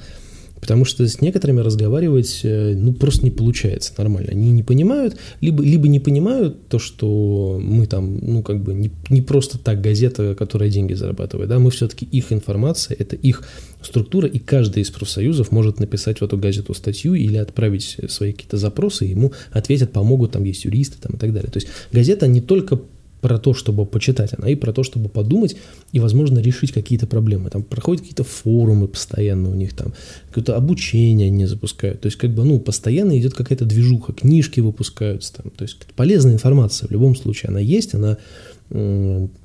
Потому 0.63 0.85
что 0.85 1.09
с 1.09 1.21
некоторыми 1.21 1.59
разговаривать, 1.59 2.43
э, 2.45 2.75
ну, 2.77 2.93
просто 2.93 3.25
не 3.25 3.33
получается 3.33 3.93
нормально. 3.99 4.31
Они 4.31 4.53
не 4.53 4.63
понимают, 4.63 5.17
либо, 5.41 5.61
либо 5.61 5.89
не 5.89 5.99
понимают 5.99 6.69
то, 6.69 6.79
что 6.79 7.61
мы 7.61 7.87
там, 7.87 8.19
ну, 8.19 8.45
как 8.45 8.63
бы 8.63 8.73
не, 8.73 8.93
не 9.11 9.23
просто 9.23 9.59
так 9.59 9.81
газета, 9.81 10.37
которая 10.37 10.71
деньги 10.71 10.95
зарабатывает, 10.95 11.49
да, 11.49 11.59
мы 11.59 11.73
все-таки 11.73 12.05
их 12.05 12.31
информация, 12.33 12.97
это 12.97 13.17
их 13.17 13.43
структура, 13.83 14.29
и 14.29 14.39
каждый 14.39 14.85
из 14.85 14.91
профсоюзов 14.91 15.51
может 15.51 15.81
написать 15.81 16.21
в 16.21 16.25
эту 16.25 16.39
газету 16.39 16.75
статью 16.75 17.15
или 17.15 17.39
отправить 17.39 17.97
свои 18.09 18.31
какие-то 18.33 18.57
запросы, 18.57 19.07
ему 19.07 19.33
ответят, 19.51 19.91
помогут, 19.91 20.31
там 20.31 20.45
есть 20.45 20.65
юристы 20.65 20.97
там, 21.01 21.17
и 21.17 21.19
так 21.19 21.33
далее. 21.33 21.51
То 21.51 21.57
есть 21.57 21.67
газета 21.91 22.29
не 22.29 22.41
только 22.41 22.81
про 23.23 23.39
то, 23.39 23.55
чтобы 23.55 23.87
почитать, 23.87 24.35
она 24.37 24.49
и 24.49 24.57
про 24.57 24.73
то, 24.73 24.83
чтобы 24.83 25.09
подумать 25.09 25.57
и, 25.93 26.01
возможно, 26.01 26.41
решить 26.41 26.73
какие-то 26.73 27.07
проблемы. 27.07 27.51
Там 27.51 27.63
проходят 27.63 28.03
какие-то 28.03 28.25
форумы 28.25 28.89
постоянно 28.89 29.49
у 29.49 29.55
них, 29.55 29.75
там 29.75 29.95
какое-то 30.29 30.57
обучение 30.57 31.29
они 31.29 31.47
запускают. 31.47 32.01
То 32.01 32.07
есть, 32.07 32.19
как 32.19 32.35
бы, 32.35 32.45
ну, 32.45 32.59
постоянно 32.59 33.17
идет 33.19 33.35
какая-то 33.35 33.65
движуха, 33.65 34.13
книжки 34.13 34.59
выпускаются 34.59 35.35
там. 35.35 35.53
То 35.57 35.63
есть, 35.63 35.87
полезная 35.95 36.35
информация 36.35 36.89
в 36.89 36.91
любом 36.91 37.15
случае, 37.15 37.51
она 37.51 37.61
есть, 37.61 37.95
она 37.95 38.19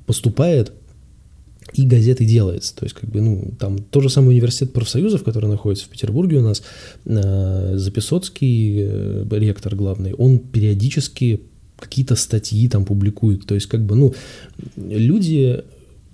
поступает, 0.06 0.72
и 1.74 1.86
газеты 1.86 2.24
делается. 2.24 2.74
То 2.74 2.84
есть, 2.84 2.96
как 2.96 3.08
бы, 3.10 3.20
ну, 3.20 3.52
там 3.60 3.78
тот 3.78 4.02
же 4.02 4.10
самый 4.10 4.30
университет 4.30 4.72
профсоюзов, 4.72 5.22
который 5.22 5.48
находится 5.48 5.86
в 5.86 5.88
Петербурге 5.88 6.38
у 6.38 6.42
нас, 6.42 6.62
э, 7.04 7.76
Записоцкий, 7.76 8.76
э, 8.80 9.24
ректор 9.30 9.76
главный, 9.76 10.14
он 10.14 10.38
периодически 10.38 11.42
какие-то 11.78 12.16
статьи 12.16 12.68
там 12.68 12.84
публикуют. 12.84 13.46
То 13.46 13.54
есть, 13.54 13.66
как 13.66 13.84
бы, 13.84 13.94
ну, 13.96 14.14
люди, 14.76 15.62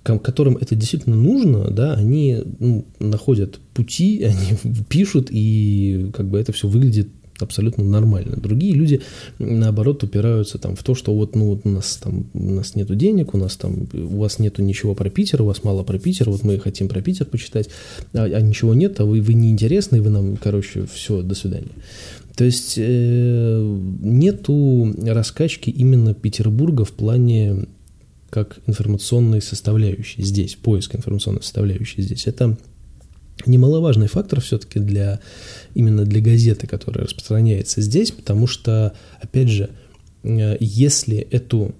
которым 0.03 0.57
это 0.57 0.75
действительно 0.75 1.15
нужно, 1.15 1.71
да, 1.71 1.93
они 1.93 2.43
ну, 2.59 2.85
находят 2.99 3.59
пути, 3.73 4.23
они 4.63 4.83
пишут, 4.87 5.27
и 5.31 6.11
как 6.13 6.27
бы 6.27 6.39
это 6.39 6.51
все 6.51 6.67
выглядит 6.67 7.09
абсолютно 7.39 7.83
нормально. 7.83 8.37
Другие 8.37 8.73
люди, 8.73 9.01
наоборот, 9.39 10.03
упираются 10.03 10.57
там 10.57 10.75
в 10.75 10.83
то, 10.83 10.95
что 10.95 11.13
вот, 11.13 11.35
ну, 11.35 11.59
у 11.61 11.69
нас 11.69 11.97
там, 11.97 12.27
у 12.33 12.51
нас 12.51 12.75
нету 12.75 12.95
денег, 12.95 13.33
у 13.33 13.37
нас 13.37 13.57
там, 13.57 13.87
у 13.93 14.19
вас 14.19 14.39
нету 14.39 14.61
ничего 14.61 14.95
про 14.95 15.09
Питер, 15.09 15.41
у 15.41 15.45
вас 15.45 15.63
мало 15.63 15.83
про 15.83 15.99
Питер, 15.99 16.29
вот 16.29 16.43
мы 16.43 16.59
хотим 16.59 16.87
про 16.87 17.01
Питер 17.01 17.25
почитать, 17.25 17.69
а, 18.13 18.23
а 18.23 18.41
ничего 18.41 18.73
нет, 18.73 18.99
а 18.99 19.05
вы, 19.05 19.21
вы 19.21 19.33
неинтересны, 19.33 20.01
вы 20.01 20.09
нам, 20.09 20.37
короче, 20.37 20.85
все, 20.93 21.21
до 21.21 21.35
свидания. 21.35 21.71
То 22.35 22.43
есть 22.43 22.75
э, 22.77 23.79
нету 24.01 24.93
раскачки 25.01 25.69
именно 25.69 26.13
Петербурга 26.13 26.83
в 26.83 26.91
плане 26.91 27.67
как 28.29 28.59
информационной 28.67 29.41
составляющей 29.41 30.21
здесь, 30.21 30.55
поиск 30.55 30.95
информационной 30.95 31.41
составляющей 31.41 32.01
здесь. 32.01 32.27
Это 32.27 32.57
немаловажный 33.45 34.07
фактор 34.07 34.41
все-таки 34.41 34.79
для 34.79 35.19
именно 35.73 36.03
для 36.03 36.21
газеты, 36.21 36.67
которая 36.67 37.05
распространяется 37.05 37.81
здесь, 37.81 38.11
потому 38.11 38.47
что, 38.47 38.93
опять 39.21 39.49
же, 39.49 39.69
э, 40.23 40.57
если 40.59 41.17
эту, 41.17 41.73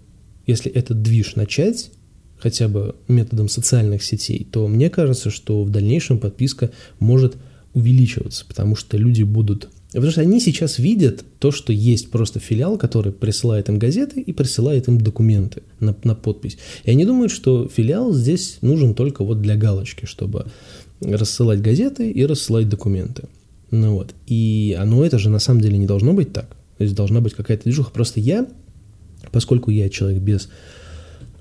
если 0.48 0.72
этот 0.72 1.02
движ 1.02 1.36
начать, 1.36 1.92
хотя 2.38 2.68
бы 2.68 2.96
методом 3.08 3.50
социальных 3.50 4.04
сетей, 4.04 4.48
то 4.50 4.68
мне 4.68 4.90
кажется, 4.90 5.30
что 5.30 5.64
в 5.64 5.70
дальнейшем 5.70 6.20
подписка 6.20 6.72
может 7.00 7.36
увеличиваться, 7.74 8.46
потому 8.46 8.76
что 8.76 8.98
люди 8.98 9.24
будут... 9.24 9.70
Потому 9.96 10.12
что 10.12 10.20
они 10.20 10.42
сейчас 10.42 10.78
видят 10.78 11.24
то, 11.40 11.52
что 11.52 11.72
есть 11.72 12.12
просто 12.12 12.42
филиал, 12.42 12.78
который 12.78 13.14
присылает 13.14 13.70
им 13.70 13.80
газеты 13.80 14.20
и 14.20 14.34
присылает 14.34 14.90
им 14.90 15.00
документы 15.00 15.64
на, 15.80 15.96
на 16.04 16.16
подпись. 16.16 16.58
И 16.84 16.92
они 16.92 17.06
думают, 17.06 17.32
что 17.32 17.70
филиал 17.70 18.12
здесь 18.14 18.58
нужен 18.60 18.94
только 18.94 19.24
вот 19.24 19.42
для 19.42 19.56
галочки, 19.56 20.06
чтобы 20.06 20.48
рассылать 21.00 21.62
газеты 21.62 22.12
и 22.12 22.26
рассылать 22.26 22.68
документы. 22.68 23.30
Ну 23.72 23.94
вот. 23.94 24.14
И 24.28 24.76
оно 24.78 25.06
это 25.06 25.18
же 25.18 25.30
на 25.30 25.40
самом 25.40 25.62
деле 25.62 25.78
не 25.78 25.88
должно 25.88 26.12
быть 26.12 26.34
так. 26.34 26.50
То 26.78 26.84
есть 26.84 26.94
должна 26.94 27.22
быть 27.22 27.34
какая-то 27.34 27.64
движуха. 27.64 27.92
Просто 27.92 28.20
я, 28.20 28.48
поскольку 29.32 29.72
я 29.72 29.88
человек 29.90 30.22
без 30.22 30.50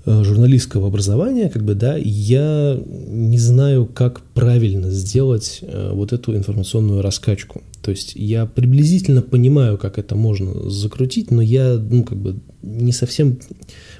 журналистского 0.05 0.87
образования, 0.87 1.49
как 1.49 1.63
бы, 1.63 1.73
да, 1.73 1.97
я 1.97 2.79
не 2.85 3.39
знаю, 3.39 3.85
как 3.87 4.21
правильно 4.21 4.91
сделать 4.91 5.59
э, 5.61 5.91
вот 5.93 6.13
эту 6.13 6.35
информационную 6.35 7.01
раскачку. 7.01 7.63
То 7.81 7.91
есть 7.91 8.13
я 8.15 8.45
приблизительно 8.45 9.21
понимаю, 9.21 9.77
как 9.77 9.97
это 9.97 10.15
можно 10.15 10.69
закрутить, 10.69 11.31
но 11.31 11.41
я, 11.41 11.75
ну, 11.75 12.03
как 12.03 12.17
бы, 12.17 12.37
не 12.61 12.91
совсем, 12.91 13.39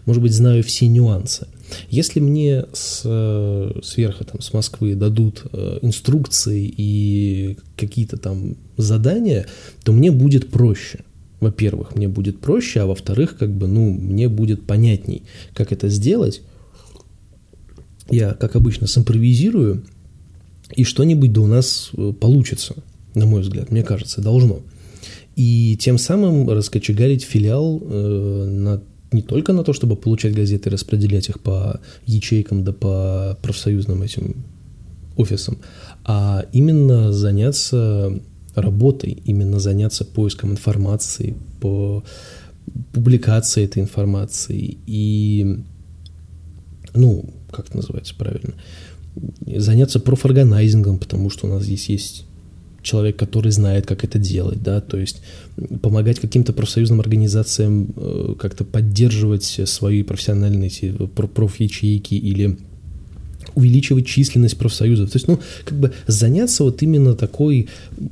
может 0.06 0.22
быть, 0.22 0.34
знаю 0.34 0.64
все 0.64 0.88
нюансы. 0.88 1.48
Если 1.90 2.20
мне 2.20 2.66
с, 2.74 3.02
э, 3.04 3.80
сверху, 3.84 4.24
там, 4.26 4.42
с 4.42 4.54
Москвы 4.54 4.96
дадут 4.96 5.44
инструкции 5.82 6.72
и 6.78 7.58
какие-то 7.76 8.18
там 8.18 8.58
задания, 8.78 9.48
то 9.84 9.92
мне 9.92 10.12
будет 10.12 10.52
проще 10.52 11.00
во-первых, 11.46 11.96
мне 11.96 12.08
будет 12.08 12.40
проще, 12.40 12.82
а 12.82 12.86
во-вторых, 12.88 13.38
как 13.38 13.52
бы, 13.56 13.68
ну, 13.68 13.92
мне 13.92 14.28
будет 14.28 14.66
понятней, 14.66 15.24
как 15.54 15.72
это 15.72 15.90
сделать. 15.90 16.42
Я, 18.10 18.34
как 18.34 18.56
обычно, 18.56 18.88
симпровизирую, 18.88 19.84
и 20.76 20.84
что-нибудь 20.84 21.34
да 21.34 21.42
у 21.42 21.48
нас 21.48 21.92
э, 21.96 22.14
получится, 22.20 22.76
на 23.14 23.28
мой 23.28 23.42
взгляд, 23.42 23.70
мне 23.70 23.84
кажется, 23.84 24.22
должно. 24.22 24.62
И 25.36 25.78
тем 25.80 26.00
самым 26.00 26.50
раскочегарить 26.50 27.24
филиал 27.24 27.80
э, 27.80 28.46
на, 28.50 28.82
не 29.12 29.22
только 29.22 29.54
на 29.54 29.64
то, 29.64 29.74
чтобы 29.74 29.96
получать 29.96 30.34
газеты 30.34 30.70
и 30.70 30.74
распределять 30.74 31.30
их 31.30 31.40
по 31.42 31.80
ячейкам 32.08 32.64
да 32.64 32.74
по 32.74 33.38
профсоюзным 33.44 34.02
этим 34.02 34.46
офисам, 35.16 35.60
а 36.04 36.46
именно 36.54 37.14
заняться 37.14 38.20
работой, 38.56 39.22
именно 39.26 39.60
заняться 39.60 40.06
поиском 40.06 40.52
информации, 40.52 41.36
по 41.62 42.04
публикации 42.94 43.64
этой 43.64 43.82
информации. 43.82 44.78
И, 44.88 45.60
ну, 46.94 47.26
как 47.52 47.68
это 47.68 47.78
называется 47.78 48.16
правильно, 48.16 48.54
заняться 49.46 50.00
профорганайзингом, 50.00 50.98
потому 50.98 51.30
что 51.30 51.48
у 51.48 51.50
нас 51.50 51.64
здесь 51.64 51.90
есть 51.90 52.26
человек, 52.82 53.18
который 53.18 53.52
знает, 53.52 53.88
как 53.88 54.04
это 54.04 54.20
делать, 54.20 54.62
да, 54.62 54.80
то 54.80 54.98
есть 54.98 55.22
помогать 55.82 56.20
каким-то 56.20 56.54
профсоюзным 56.54 57.00
организациям 57.00 57.94
э, 57.96 58.36
как-то 58.38 58.64
поддерживать 58.64 59.60
свои 59.66 60.04
профессиональные 60.04 60.70
проф-ячейки 61.34 62.14
или 62.14 62.58
увеличивать 63.56 64.06
численность 64.06 64.58
профсоюзов. 64.58 65.12
То 65.12 65.16
есть, 65.16 65.28
ну, 65.28 65.40
как 65.64 65.80
бы 65.80 65.94
заняться 66.08 66.64
вот 66.64 66.82
именно 66.84 67.16
такой 67.16 67.70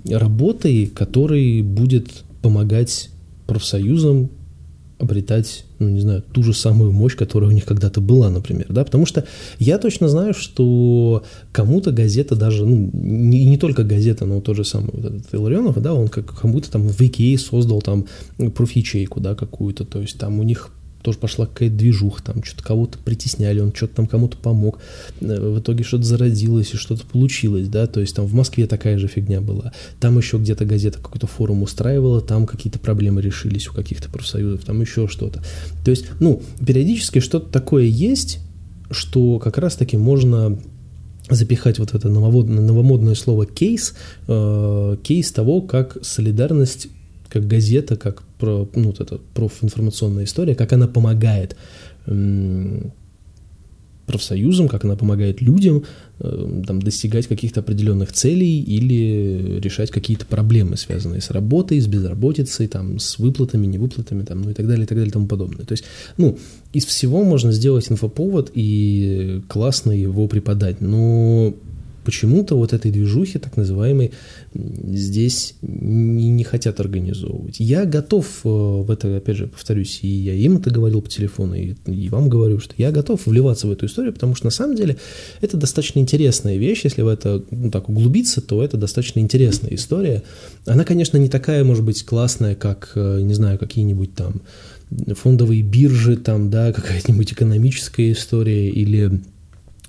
работой, 0.10 0.88
которая 0.88 1.62
будет 1.62 2.24
помогать 2.42 3.10
профсоюзам 3.46 4.30
обретать, 5.00 5.66
ну, 5.80 5.90
не 5.90 6.00
знаю, 6.00 6.24
ту 6.32 6.44
же 6.44 6.54
самую 6.54 6.92
мощь, 6.92 7.16
которая 7.16 7.50
у 7.50 7.54
них 7.54 7.66
когда-то 7.66 8.00
была, 8.00 8.30
например, 8.30 8.68
да, 8.70 8.84
потому 8.86 9.06
что 9.06 9.26
я 9.60 9.78
точно 9.78 10.08
знаю, 10.08 10.34
что 10.34 11.24
кому-то 11.52 11.92
газета 11.92 12.36
даже, 12.36 12.66
ну, 12.66 12.90
не, 12.94 13.46
не 13.46 13.58
только 13.58 13.84
газета, 13.84 14.26
но 14.26 14.40
тот 14.40 14.56
же 14.56 14.64
самый 14.64 14.92
вот 14.94 15.06
этот 15.06 15.34
Илларионов, 15.34 15.82
да, 15.82 15.94
он 15.94 16.08
как 16.08 16.40
кому-то 16.40 16.72
там 16.72 16.88
в 16.88 17.00
IKEA 17.02 17.38
создал 17.38 17.82
там 17.82 18.06
проф-ячейку, 18.56 19.20
да, 19.20 19.36
какую-то, 19.36 19.84
то 19.84 20.00
есть 20.00 20.18
там 20.18 20.40
у 20.40 20.44
них 20.44 20.72
тоже 21.04 21.20
пошла 21.20 21.46
какая-то 21.46 21.76
движуха, 21.76 22.24
там 22.24 22.44
что-то 22.44 22.64
кого-то 22.64 22.98
притесняли, 22.98 23.60
он 23.60 23.74
что-то 23.74 23.98
там 23.98 24.08
кому-то 24.08 24.38
помог, 24.38 24.80
э, 25.20 25.50
в 25.50 25.60
итоге 25.60 25.84
что-то 25.84 26.04
зародилось 26.04 26.74
и 26.74 26.78
что-то 26.78 27.06
получилось, 27.06 27.68
да, 27.68 27.88
то 27.88 28.00
есть 28.00 28.16
там 28.16 28.26
в 28.26 28.34
Москве 28.34 28.66
такая 28.66 28.98
же 28.98 29.08
фигня 29.08 29.42
была, 29.42 29.74
там 30.00 30.18
еще 30.18 30.38
где-то 30.38 30.66
газета 30.66 31.00
какой-то 31.00 31.28
форум 31.28 31.62
устраивала, 31.62 32.22
там 32.22 32.48
какие-то 32.48 32.80
проблемы 32.80 33.22
решились 33.22 33.68
у 33.68 33.74
каких-то 33.74 34.10
профсоюзов, 34.10 34.64
там 34.64 34.82
еще 34.82 35.08
что-то. 35.08 35.44
То 35.84 35.92
есть, 35.92 36.06
ну, 36.20 36.42
периодически 36.66 37.20
что-то 37.20 37.52
такое 37.52 37.84
есть, 37.84 38.40
что 38.90 39.40
как 39.40 39.58
раз-таки 39.58 39.98
можно 39.98 40.58
запихать 41.30 41.80
вот 41.80 41.94
это 41.94 42.10
новомодное, 42.10 43.16
слово 43.16 43.46
кейс, 43.46 43.94
э, 44.28 44.98
кейс 45.04 45.32
того, 45.32 45.62
как 45.62 45.98
солидарность 46.02 46.88
как 47.34 47.48
газета, 47.48 47.96
как 47.96 48.22
про, 48.40 48.70
ну, 48.76 48.84
вот 48.84 49.02
эта 49.02 49.20
профинформационная 49.34 50.26
история, 50.26 50.56
как 50.56 50.72
она 50.74 50.88
помогает 50.88 51.58
профсоюзам, 54.06 54.68
как 54.68 54.84
она 54.84 54.96
помогает 54.96 55.42
людям 55.42 55.84
э, 56.20 56.64
там, 56.68 56.82
достигать 56.82 57.28
каких-то 57.28 57.62
определенных 57.62 58.12
целей 58.12 58.62
или 58.62 59.60
решать 59.62 59.92
какие-то 59.92 60.26
проблемы, 60.26 60.78
связанные 60.78 61.22
с 61.22 61.32
работой, 61.32 61.80
с 61.80 61.88
безработицей, 61.88 62.68
там, 62.68 63.00
с 63.00 63.18
выплатами, 63.18 63.66
невыплатами, 63.66 64.24
там, 64.24 64.42
ну 64.42 64.50
и 64.50 64.54
так 64.54 64.68
далее, 64.68 64.84
и 64.84 64.88
так 64.88 64.98
далее, 64.98 65.10
и 65.10 65.14
тому 65.14 65.28
подобное. 65.28 65.66
То 65.66 65.74
есть, 65.74 65.86
ну, 66.18 66.38
из 66.74 66.86
всего 66.86 67.24
можно 67.24 67.52
сделать 67.52 67.90
инфоповод 67.90 68.52
и 68.54 69.42
классно 69.48 69.92
его 69.92 70.28
преподать, 70.28 70.82
но 70.82 71.54
почему-то 72.04 72.56
вот 72.56 72.74
этой 72.74 72.92
движухи, 72.92 73.40
так 73.40 73.58
называемой, 73.58 74.12
здесь 74.54 75.56
не, 75.62 76.30
не 76.30 76.44
хотят 76.44 76.80
организовывать. 76.80 77.60
Я 77.60 77.86
готов 77.86 78.42
э, 78.44 78.50
в 78.50 78.90
это, 78.90 79.18
опять 79.18 79.38
же, 79.38 79.48
повторюсь, 79.48 80.00
и 80.02 80.08
я 80.08 80.34
им 80.34 80.58
это 80.58 80.70
говорил 80.70 81.02
по 81.02 81.10
телефону, 81.10 81.56
и, 81.56 81.76
и 81.86 82.10
вам 82.10 82.30
говорю, 82.30 82.60
что 82.60 82.74
я 82.78 82.92
готов 82.92 83.26
вливаться 83.26 83.68
в 83.68 83.72
эту 83.72 83.86
историю, 83.86 84.14
потому 84.14 84.36
что 84.36 84.46
на 84.46 84.52
самом 84.52 84.76
деле 84.76 84.98
это 85.42 85.58
достаточно 85.58 86.00
интересная 86.00 86.58
вещь, 86.58 86.82
если 86.84 87.02
в 87.02 87.08
это 87.08 87.44
ну, 87.52 87.72
так 87.72 87.90
углубиться, 87.90 88.42
то 88.42 88.64
это 88.64 88.78
достаточно 88.78 89.20
интересная 89.20 89.74
история. 89.74 90.24
Она, 90.66 90.84
конечно, 90.84 91.18
не 91.18 91.30
такая, 91.30 91.64
может 91.64 91.84
быть, 91.84 92.04
классная, 92.04 92.56
как, 92.56 92.92
э, 92.96 93.22
не 93.22 93.34
знаю, 93.34 93.58
какие-нибудь 93.58 94.14
там 94.16 94.42
фондовые 95.16 95.62
биржи, 95.62 96.18
там, 96.18 96.50
да, 96.50 96.72
какая-нибудь 96.72 97.34
экономическая 97.34 98.12
история 98.12 98.70
или 98.70 99.22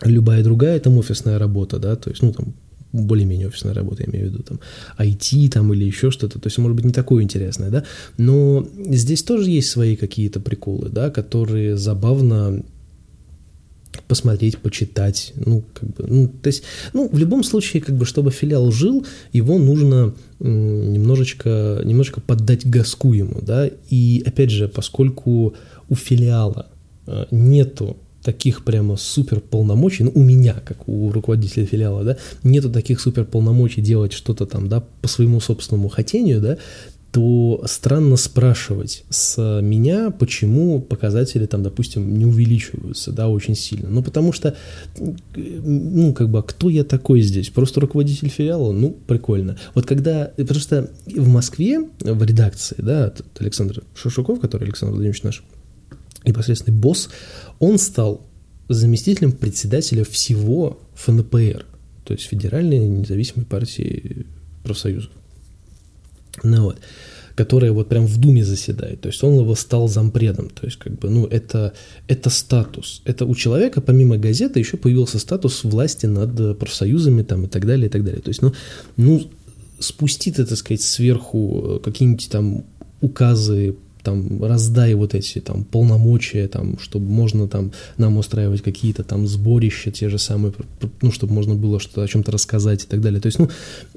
любая 0.03 0.43
другая 0.43 0.81
там 0.81 0.99
офисная 0.99 1.39
работа, 1.39 1.79
да, 1.79 1.97
то 1.97 2.11
есть, 2.11 2.23
ну, 2.23 2.33
там, 2.33 2.55
более-менее 2.93 3.49
офисная 3.49 3.75
работа, 3.75 4.03
я 4.03 4.09
имею 4.09 4.29
в 4.29 4.33
виду, 4.33 4.43
там, 4.43 4.61
IT 4.99 5.49
там 5.51 5.73
или 5.73 5.85
еще 5.85 6.11
что-то, 6.11 6.39
то 6.39 6.47
есть, 6.47 6.59
может 6.59 6.77
быть, 6.77 6.85
не 6.85 6.93
такое 6.93 7.23
интересное, 7.23 7.71
да, 7.71 7.85
но 8.17 8.67
здесь 8.77 9.23
тоже 9.23 9.51
есть 9.51 9.71
свои 9.71 9.97
какие-то 9.97 10.41
приколы, 10.41 10.89
да, 10.89 11.11
которые 11.11 11.77
забавно 11.77 12.63
посмотреть, 14.09 14.59
почитать, 14.59 15.33
ну, 15.37 15.65
как 15.73 15.89
бы, 15.91 16.05
ну, 16.07 16.29
то 16.29 16.49
есть, 16.49 16.65
ну, 16.93 17.09
в 17.09 17.19
любом 17.19 17.43
случае, 17.43 17.83
как 17.83 17.97
бы, 17.97 18.05
чтобы 18.05 18.31
филиал 18.31 18.71
жил, 18.71 19.07
его 19.33 19.59
нужно 19.59 20.15
немножечко, 20.41 21.81
немножечко 21.85 22.21
поддать 22.21 22.67
газку 22.67 23.13
ему, 23.13 23.41
да, 23.41 23.71
и, 23.91 24.23
опять 24.27 24.51
же, 24.51 24.69
поскольку 24.69 25.55
у 25.89 25.95
филиала 25.95 26.67
э, 27.07 27.27
нету 27.31 27.97
таких 28.25 28.65
прямо 28.65 28.97
супер 28.97 29.41
полномочий, 29.41 30.05
ну, 30.05 30.13
у 30.15 30.23
меня, 30.23 30.55
как 30.65 30.89
у 30.89 31.13
руководителя 31.13 31.67
филиала, 31.67 32.03
да, 32.05 32.17
нету 32.43 32.71
таких 32.71 33.01
супер 33.01 33.25
полномочий 33.25 33.83
делать 33.83 34.13
что-то 34.13 34.47
там, 34.47 34.69
да, 34.69 34.83
по 35.03 35.09
своему 35.09 35.41
собственному 35.41 35.89
хотению, 35.89 36.41
да, 36.41 36.57
то 37.13 37.63
странно 37.67 38.17
спрашивать 38.17 39.05
с 39.09 39.61
меня, 39.63 40.11
почему 40.11 40.81
показатели 40.81 41.47
там, 41.47 41.63
допустим, 41.63 42.19
не 42.19 42.27
увеличиваются, 42.27 43.13
да, 43.13 43.29
очень 43.29 43.55
сильно. 43.55 43.89
Ну, 43.89 44.03
потому 44.03 44.33
что, 44.33 44.57
ну, 44.99 46.13
как 46.13 46.29
бы, 46.29 46.41
а 46.41 46.43
кто 46.43 46.69
я 46.69 46.83
такой 46.83 47.21
здесь? 47.21 47.51
Просто 47.51 47.81
руководитель 47.81 48.29
филиала? 48.31 48.73
Ну, 48.73 48.97
прикольно. 49.07 49.57
Вот 49.75 49.87
когда, 49.87 50.33
потому 50.37 50.59
что 50.59 50.91
в 51.07 51.29
Москве, 51.29 51.89
в 52.01 52.25
редакции, 52.25 52.77
да, 52.79 53.15
Александр 53.39 53.85
Шушуков, 53.95 54.41
который 54.41 54.65
Александр 54.65 54.95
Владимирович 54.95 55.23
наш 55.23 55.45
непосредственный 56.25 56.77
босс, 56.77 57.11
он 57.59 57.79
стал 57.79 58.27
заместителем 58.69 59.33
председателя 59.33 60.05
всего 60.05 60.79
ФНПР, 60.95 61.67
то 62.05 62.13
есть 62.13 62.25
Федеральной 62.25 62.87
независимой 62.87 63.47
партии 63.47 64.27
профсоюзов. 64.63 65.11
Ну 66.43 66.65
вот 66.65 66.79
которая 67.35 67.73
вот 67.73 67.89
прям 67.89 68.07
в 68.07 68.17
Думе 68.19 68.45
заседает. 68.45 69.01
То 69.01 69.09
есть 69.09 69.23
он 69.23 69.35
его 69.39 69.55
стал 69.55 69.89
зампредом. 69.89 70.51
То 70.51 70.67
есть, 70.67 70.79
как 70.79 70.99
бы, 70.99 71.11
ну, 71.11 71.27
это, 71.27 71.73
это 72.07 72.31
статус. 72.31 73.03
Это 73.05 73.27
у 73.27 73.35
человека, 73.35 73.81
помимо 73.81 74.17
газеты, 74.17 74.61
еще 74.61 74.77
появился 74.77 75.19
статус 75.19 75.65
власти 75.65 76.07
над 76.07 76.59
профсоюзами 76.59 77.23
там 77.23 77.45
и 77.45 77.49
так 77.49 77.67
далее, 77.67 77.87
и 77.87 77.91
так 77.91 78.05
далее. 78.05 78.23
То 78.23 78.29
есть, 78.29 78.43
ну, 78.43 78.53
ну 78.97 79.23
спустить, 79.81 80.37
так 80.37 80.57
сказать, 80.57 80.83
сверху 80.83 81.81
какие-нибудь 81.85 82.29
там 82.31 82.65
указы 83.01 83.77
там, 84.05 84.45
раздай 84.45 84.95
вот 84.95 85.15
эти 85.15 85.41
там 85.41 85.65
полномочия, 85.65 86.47
там, 86.47 86.79
чтобы 86.79 87.07
можно 87.07 87.49
там 87.49 87.73
нам 87.97 88.19
устраивать 88.19 88.63
какие-то 88.63 89.03
там 89.03 89.27
сборища, 89.27 89.91
те 89.91 90.09
же 90.09 90.19
самые, 90.19 90.53
ну, 91.03 91.11
чтобы 91.11 91.33
можно 91.33 91.55
было 91.55 91.81
что-то 91.81 92.03
о 92.03 92.09
чем-то 92.09 92.31
рассказать 92.31 92.85
и 92.85 92.87
так 92.87 93.01
далее. 93.01 93.21
То 93.21 93.27
есть, 93.27 93.39
ну, 93.39 93.49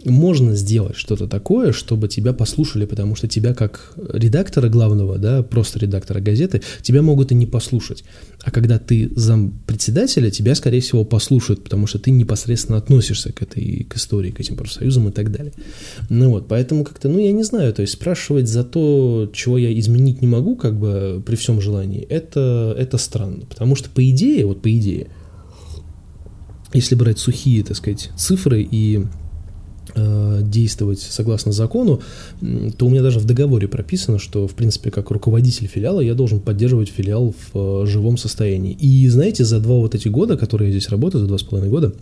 можно 0.05 0.55
сделать 0.55 0.95
что-то 0.95 1.27
такое, 1.27 1.73
чтобы 1.73 2.07
тебя 2.07 2.33
послушали, 2.33 2.85
потому 2.85 3.15
что 3.15 3.27
тебя 3.27 3.53
как 3.53 3.93
редактора 4.13 4.69
главного, 4.69 5.17
да, 5.17 5.43
просто 5.43 5.79
редактора 5.79 6.21
газеты, 6.21 6.61
тебя 6.81 7.01
могут 7.01 7.31
и 7.31 7.35
не 7.35 7.45
послушать. 7.45 8.03
А 8.43 8.51
когда 8.51 8.79
ты 8.79 9.09
зам 9.15 9.51
председателя, 9.65 10.31
тебя, 10.31 10.55
скорее 10.55 10.79
всего, 10.79 11.03
послушают, 11.03 11.63
потому 11.63 11.87
что 11.87 11.99
ты 11.99 12.11
непосредственно 12.11 12.77
относишься 12.77 13.33
к 13.33 13.41
этой 13.41 13.85
к 13.89 13.97
истории, 13.97 14.31
к 14.31 14.39
этим 14.39 14.55
профсоюзам 14.55 15.09
и 15.09 15.11
так 15.11 15.31
далее. 15.31 15.53
Ну 16.09 16.29
вот, 16.29 16.47
поэтому 16.47 16.83
как-то, 16.83 17.09
ну, 17.09 17.19
я 17.19 17.31
не 17.31 17.43
знаю, 17.43 17.73
то 17.73 17.81
есть 17.81 17.93
спрашивать 17.93 18.47
за 18.47 18.63
то, 18.63 19.29
чего 19.33 19.57
я 19.57 19.69
изменить 19.97 20.21
не 20.21 20.27
могу, 20.27 20.55
как 20.55 20.77
бы 20.77 21.21
при 21.25 21.35
всем 21.35 21.59
желании, 21.59 22.01
это, 22.01 22.75
это 22.77 22.97
странно. 22.97 23.45
Потому 23.45 23.75
что, 23.75 23.89
по 23.89 24.07
идее, 24.09 24.45
вот 24.45 24.61
по 24.61 24.75
идее, 24.77 25.07
если 26.73 26.95
брать 26.95 27.19
сухие, 27.19 27.63
так 27.63 27.75
сказать, 27.77 28.11
цифры 28.15 28.61
и 28.61 29.05
э, 29.95 30.39
действовать 30.43 30.99
согласно 30.99 31.51
закону, 31.51 32.01
то 32.77 32.85
у 32.85 32.89
меня 32.89 33.01
даже 33.01 33.19
в 33.19 33.25
договоре 33.25 33.67
прописано, 33.67 34.19
что, 34.19 34.47
в 34.47 34.53
принципе, 34.53 34.91
как 34.91 35.09
руководитель 35.11 35.67
филиала 35.67 36.01
я 36.01 36.13
должен 36.13 36.39
поддерживать 36.39 36.89
филиал 36.89 37.33
в 37.53 37.83
э, 37.83 37.85
живом 37.87 38.17
состоянии. 38.17 38.73
И, 38.73 39.07
знаете, 39.07 39.43
за 39.45 39.59
два 39.59 39.77
вот 39.77 39.95
эти 39.95 40.07
года, 40.07 40.37
которые 40.37 40.69
я 40.71 40.77
здесь 40.77 40.89
работаю, 40.89 41.21
за 41.21 41.27
два 41.27 41.37
с 41.37 41.43
половиной 41.43 41.71
года, 41.71 41.93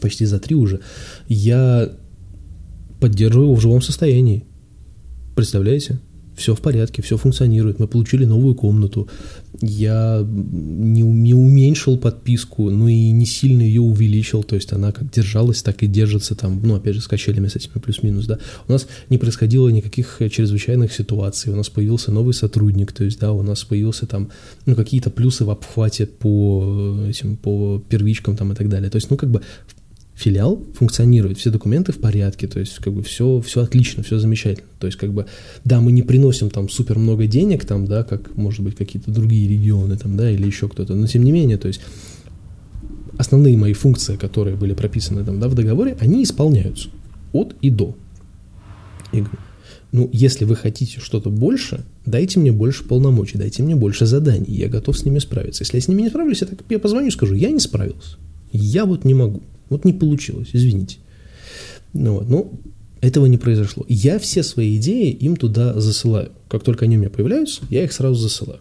почти 0.00 0.26
за 0.26 0.38
три 0.38 0.54
уже, 0.54 0.80
я 1.28 1.90
поддерживаю 3.00 3.46
его 3.46 3.56
в 3.56 3.60
живом 3.60 3.82
состоянии. 3.82 4.44
Представляете? 5.34 5.98
Все 6.38 6.54
в 6.54 6.60
порядке, 6.60 7.02
все 7.02 7.16
функционирует, 7.16 7.78
мы 7.78 7.86
получили 7.86 8.24
новую 8.24 8.54
комнату, 8.54 9.08
я 9.60 10.24
не, 10.28 11.02
не 11.02 11.34
уменьшил 11.34 11.98
подписку, 11.98 12.70
но 12.70 12.88
и 12.88 13.10
не 13.10 13.26
сильно 13.26 13.62
ее 13.62 13.80
увеличил, 13.80 14.42
то 14.42 14.54
есть 14.54 14.72
она 14.72 14.92
как 14.92 15.10
держалась, 15.10 15.62
так 15.62 15.82
и 15.82 15.86
держится 15.86 16.34
там, 16.34 16.60
ну, 16.62 16.76
опять 16.76 16.94
же, 16.94 17.00
с 17.00 17.08
качелями 17.08 17.48
с 17.48 17.56
этими 17.56 17.80
плюс-минус, 17.80 18.26
да. 18.26 18.38
У 18.68 18.72
нас 18.72 18.86
не 19.10 19.18
происходило 19.18 19.68
никаких 19.68 20.20
чрезвычайных 20.30 20.92
ситуаций, 20.92 21.52
у 21.52 21.56
нас 21.56 21.68
появился 21.68 22.12
новый 22.12 22.34
сотрудник, 22.34 22.92
то 22.92 23.04
есть, 23.04 23.18
да, 23.18 23.32
у 23.32 23.42
нас 23.42 23.64
появился 23.64 24.06
там, 24.06 24.30
ну, 24.66 24.74
какие-то 24.74 25.10
плюсы 25.10 25.44
в 25.44 25.50
обхвате 25.50 26.06
по 26.06 26.96
этим, 27.08 27.36
по 27.36 27.82
первичкам 27.88 28.36
там 28.36 28.52
и 28.52 28.54
так 28.54 28.68
далее. 28.68 28.90
То 28.90 28.96
есть, 28.96 29.10
ну, 29.10 29.16
как 29.16 29.30
бы 29.30 29.42
филиал 30.18 30.60
функционирует, 30.74 31.38
все 31.38 31.50
документы 31.50 31.92
в 31.92 31.98
порядке, 31.98 32.48
то 32.48 32.58
есть 32.58 32.74
как 32.76 32.92
бы 32.92 33.04
все, 33.04 33.40
все 33.40 33.62
отлично, 33.62 34.02
все 34.02 34.18
замечательно. 34.18 34.68
То 34.80 34.88
есть 34.88 34.98
как 34.98 35.12
бы, 35.12 35.26
да, 35.64 35.80
мы 35.80 35.92
не 35.92 36.02
приносим 36.02 36.50
там 36.50 36.68
супер 36.68 36.98
много 36.98 37.28
денег, 37.28 37.64
там, 37.64 37.86
да, 37.86 38.02
как, 38.02 38.36
может 38.36 38.60
быть, 38.60 38.74
какие-то 38.74 39.12
другие 39.12 39.48
регионы, 39.48 39.96
там, 39.96 40.16
да, 40.16 40.28
или 40.28 40.44
еще 40.44 40.68
кто-то, 40.68 40.96
но 40.96 41.06
тем 41.06 41.22
не 41.22 41.30
менее, 41.30 41.56
то 41.56 41.68
есть 41.68 41.80
основные 43.16 43.56
мои 43.56 43.74
функции, 43.74 44.16
которые 44.16 44.56
были 44.56 44.74
прописаны 44.74 45.24
там, 45.24 45.38
да, 45.38 45.48
в 45.48 45.54
договоре, 45.54 45.96
они 46.00 46.24
исполняются 46.24 46.88
от 47.32 47.54
и 47.60 47.70
до. 47.70 47.94
И 49.12 49.18
говорю, 49.18 49.38
ну, 49.92 50.10
если 50.12 50.44
вы 50.44 50.56
хотите 50.56 50.98
что-то 50.98 51.30
больше, 51.30 51.84
дайте 52.04 52.40
мне 52.40 52.50
больше 52.50 52.82
полномочий, 52.82 53.38
дайте 53.38 53.62
мне 53.62 53.76
больше 53.76 54.04
заданий, 54.04 54.52
я 54.52 54.68
готов 54.68 54.98
с 54.98 55.04
ними 55.04 55.20
справиться. 55.20 55.62
Если 55.62 55.76
я 55.76 55.80
с 55.80 55.86
ними 55.86 56.02
не 56.02 56.08
справлюсь, 56.08 56.40
я, 56.40 56.48
так, 56.48 56.58
я 56.68 56.80
позвоню 56.80 57.06
и 57.06 57.12
скажу, 57.12 57.34
я 57.34 57.50
не 57.50 57.60
справился, 57.60 58.16
я 58.52 58.84
вот 58.84 59.04
не 59.04 59.14
могу. 59.14 59.42
Вот 59.68 59.84
не 59.84 59.92
получилось, 59.92 60.48
извините. 60.52 60.98
Ну, 61.92 62.14
вот, 62.14 62.28
ну, 62.28 62.60
этого 63.00 63.26
не 63.26 63.38
произошло. 63.38 63.84
Я 63.88 64.18
все 64.18 64.42
свои 64.42 64.76
идеи 64.76 65.10
им 65.10 65.36
туда 65.36 65.78
засылаю. 65.80 66.32
Как 66.48 66.62
только 66.64 66.84
они 66.84 66.96
у 66.96 67.00
меня 67.00 67.10
появляются, 67.10 67.62
я 67.70 67.84
их 67.84 67.92
сразу 67.92 68.16
засылаю. 68.16 68.60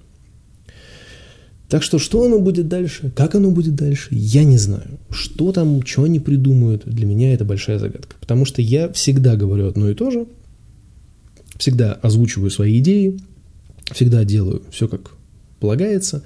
Так 1.70 1.84
что, 1.84 2.00
что 2.00 2.24
оно 2.24 2.40
будет 2.40 2.70
дальше, 2.70 3.12
как 3.16 3.36
оно 3.36 3.52
будет 3.52 3.76
дальше, 3.76 4.08
я 4.12 4.46
не 4.46 4.58
знаю. 4.58 5.00
Что 5.10 5.52
там, 5.52 5.86
что 5.86 6.04
они 6.04 6.20
придумают, 6.20 6.84
для 6.86 7.06
меня 7.06 7.34
это 7.34 7.44
большая 7.44 7.78
загадка. 7.78 8.16
Потому 8.22 8.46
что 8.46 8.62
я 8.62 8.92
всегда 8.94 9.36
говорю 9.36 9.68
одно 9.68 9.90
и 9.90 9.94
то 9.94 10.10
же, 10.10 10.28
всегда 11.58 11.94
озвучиваю 11.94 12.52
свои 12.52 12.80
идеи, 12.80 13.20
всегда 13.92 14.24
делаю 14.24 14.64
все 14.72 14.88
как 14.88 15.12
полагается, 15.60 16.24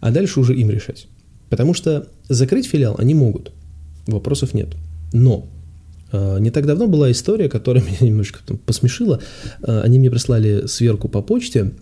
а 0.00 0.10
дальше 0.10 0.40
уже 0.40 0.54
им 0.54 0.70
решать. 0.70 1.06
Потому 1.48 1.72
что 1.72 2.08
закрыть 2.28 2.66
филиал 2.66 2.96
они 2.98 3.14
могут– 3.14 3.52
вопросов 4.06 4.54
нет. 4.54 4.68
Но 5.12 5.48
э, 6.12 6.38
не 6.40 6.50
так 6.50 6.66
давно 6.66 6.86
была 6.86 7.10
история, 7.10 7.48
которая 7.48 7.82
меня 7.86 7.98
немножко 8.00 8.40
посмешила. 8.66 9.20
Э, 9.62 9.80
они 9.80 9.98
мне 9.98 10.10
прислали 10.10 10.66
сверку 10.66 11.08
по 11.08 11.22
почте, 11.22 11.72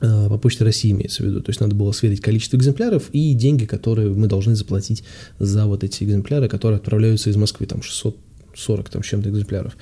э, 0.00 0.28
по 0.28 0.38
почте 0.38 0.64
России 0.64 0.90
имеется 0.90 1.22
в 1.22 1.26
виду. 1.26 1.40
То 1.40 1.50
есть 1.50 1.60
надо 1.60 1.74
было 1.74 1.92
сверить 1.92 2.20
количество 2.20 2.56
экземпляров 2.56 3.10
и 3.12 3.34
деньги, 3.34 3.64
которые 3.64 4.10
мы 4.10 4.26
должны 4.26 4.54
заплатить 4.54 5.04
за 5.38 5.66
вот 5.66 5.84
эти 5.84 6.04
экземпляры, 6.04 6.48
которые 6.48 6.76
отправляются 6.76 7.30
из 7.30 7.36
Москвы, 7.36 7.66
там 7.66 7.82
640 7.82 8.88
там, 8.88 9.02
чем-то 9.02 9.30
экземпляров. 9.30 9.76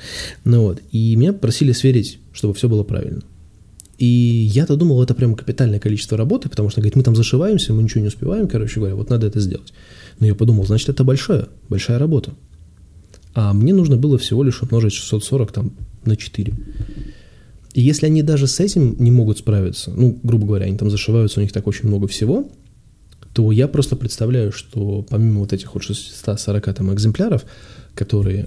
Ну 0.44 0.62
вот, 0.62 0.80
и 0.90 1.16
меня 1.16 1.32
просили 1.32 1.72
сверить, 1.72 2.18
чтобы 2.32 2.54
все 2.54 2.68
было 2.68 2.82
правильно. 2.82 3.22
И 3.98 4.06
я-то 4.52 4.76
думал, 4.76 5.02
это 5.02 5.14
прям 5.14 5.34
капитальное 5.34 5.78
количество 5.78 6.18
работы, 6.18 6.48
потому 6.48 6.68
что, 6.70 6.80
говорит, 6.80 6.96
мы 6.96 7.02
там 7.02 7.14
зашиваемся, 7.14 7.72
мы 7.72 7.82
ничего 7.82 8.00
не 8.00 8.08
успеваем, 8.08 8.48
короче 8.48 8.80
говоря, 8.80 8.96
вот 8.96 9.10
надо 9.10 9.26
это 9.26 9.40
сделать. 9.40 9.72
Но 10.18 10.26
я 10.26 10.34
подумал, 10.34 10.66
значит, 10.66 10.88
это 10.88 11.04
большая, 11.04 11.48
большая 11.68 11.98
работа. 11.98 12.32
А 13.34 13.52
мне 13.52 13.72
нужно 13.72 13.96
было 13.96 14.18
всего 14.18 14.42
лишь 14.42 14.62
умножить 14.62 14.92
640 14.92 15.52
там 15.52 15.72
на 16.04 16.16
4. 16.16 16.54
И 17.74 17.80
если 17.80 18.06
они 18.06 18.22
даже 18.22 18.46
с 18.46 18.60
этим 18.60 18.96
не 18.98 19.10
могут 19.10 19.38
справиться, 19.38 19.92
ну, 19.96 20.18
грубо 20.22 20.46
говоря, 20.46 20.66
они 20.66 20.76
там 20.76 20.90
зашиваются, 20.90 21.40
у 21.40 21.42
них 21.42 21.52
так 21.52 21.66
очень 21.66 21.88
много 21.88 22.06
всего, 22.06 22.48
то 23.32 23.50
я 23.50 23.66
просто 23.66 23.96
представляю, 23.96 24.52
что 24.52 25.04
помимо 25.08 25.40
вот 25.40 25.52
этих 25.52 25.74
вот 25.74 25.82
640 25.82 26.74
там 26.74 26.94
экземпляров, 26.94 27.44
которые 27.94 28.46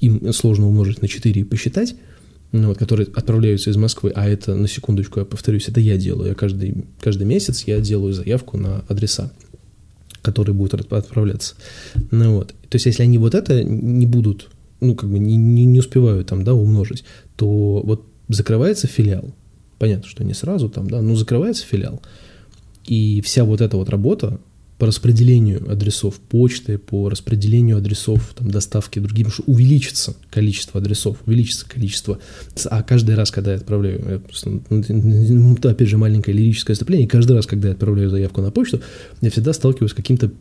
им 0.00 0.32
сложно 0.32 0.66
умножить 0.66 1.00
на 1.00 1.06
4 1.06 1.40
и 1.40 1.44
посчитать, 1.44 1.94
ну, 2.52 2.68
вот, 2.68 2.78
которые 2.78 3.08
отправляются 3.14 3.70
из 3.70 3.76
Москвы, 3.76 4.12
а 4.14 4.28
это, 4.28 4.54
на 4.54 4.66
секундочку, 4.68 5.20
я 5.20 5.26
повторюсь, 5.26 5.68
это 5.68 5.80
я 5.80 5.96
делаю. 5.96 6.30
Я 6.30 6.34
каждый, 6.34 6.84
каждый 7.00 7.26
месяц 7.26 7.64
я 7.64 7.80
делаю 7.80 8.12
заявку 8.12 8.58
на 8.58 8.84
адреса 8.88 9.30
которые 10.22 10.54
будут 10.54 10.92
отправляться. 10.92 11.54
Ну 12.10 12.36
вот. 12.36 12.48
То 12.68 12.76
есть, 12.76 12.86
если 12.86 13.02
они 13.02 13.18
вот 13.18 13.34
это 13.34 13.64
не 13.64 14.06
будут, 14.06 14.50
ну, 14.80 14.94
как 14.94 15.10
бы 15.10 15.18
не, 15.18 15.36
не, 15.36 15.64
не 15.64 15.78
успевают 15.78 16.28
там, 16.28 16.44
да, 16.44 16.54
умножить, 16.54 17.04
то 17.36 17.80
вот 17.82 18.06
закрывается 18.28 18.86
филиал. 18.86 19.34
Понятно, 19.78 20.08
что 20.08 20.24
не 20.24 20.34
сразу 20.34 20.68
там, 20.68 20.90
да, 20.90 21.00
но 21.00 21.16
закрывается 21.16 21.64
филиал. 21.66 22.02
И 22.84 23.20
вся 23.22 23.44
вот 23.44 23.60
эта 23.60 23.76
вот 23.76 23.88
работа, 23.88 24.40
по 24.80 24.86
распределению 24.86 25.70
адресов 25.70 26.14
почты, 26.14 26.78
по 26.78 27.10
распределению 27.10 27.76
адресов 27.76 28.32
там, 28.34 28.50
доставки 28.50 28.98
другим, 28.98 29.30
что 29.30 29.42
увеличится 29.46 30.16
количество 30.30 30.80
адресов, 30.80 31.18
увеличится 31.26 31.68
количество. 31.68 32.18
А 32.64 32.82
каждый 32.82 33.14
раз, 33.14 33.30
когда 33.30 33.50
я 33.50 33.58
отправляю, 33.58 34.02
я 34.08 34.18
просто, 34.18 34.58
ну, 34.70 35.56
опять 35.62 35.86
же, 35.86 35.98
маленькое 35.98 36.34
лирическое 36.34 36.72
вступление, 36.72 37.06
каждый 37.06 37.36
раз, 37.36 37.46
когда 37.46 37.68
я 37.68 37.74
отправляю 37.74 38.08
заявку 38.08 38.40
на 38.40 38.50
почту, 38.50 38.80
я 39.20 39.30
всегда 39.30 39.52
сталкиваюсь 39.52 39.92
с 39.92 39.94
каким-то 39.94 40.32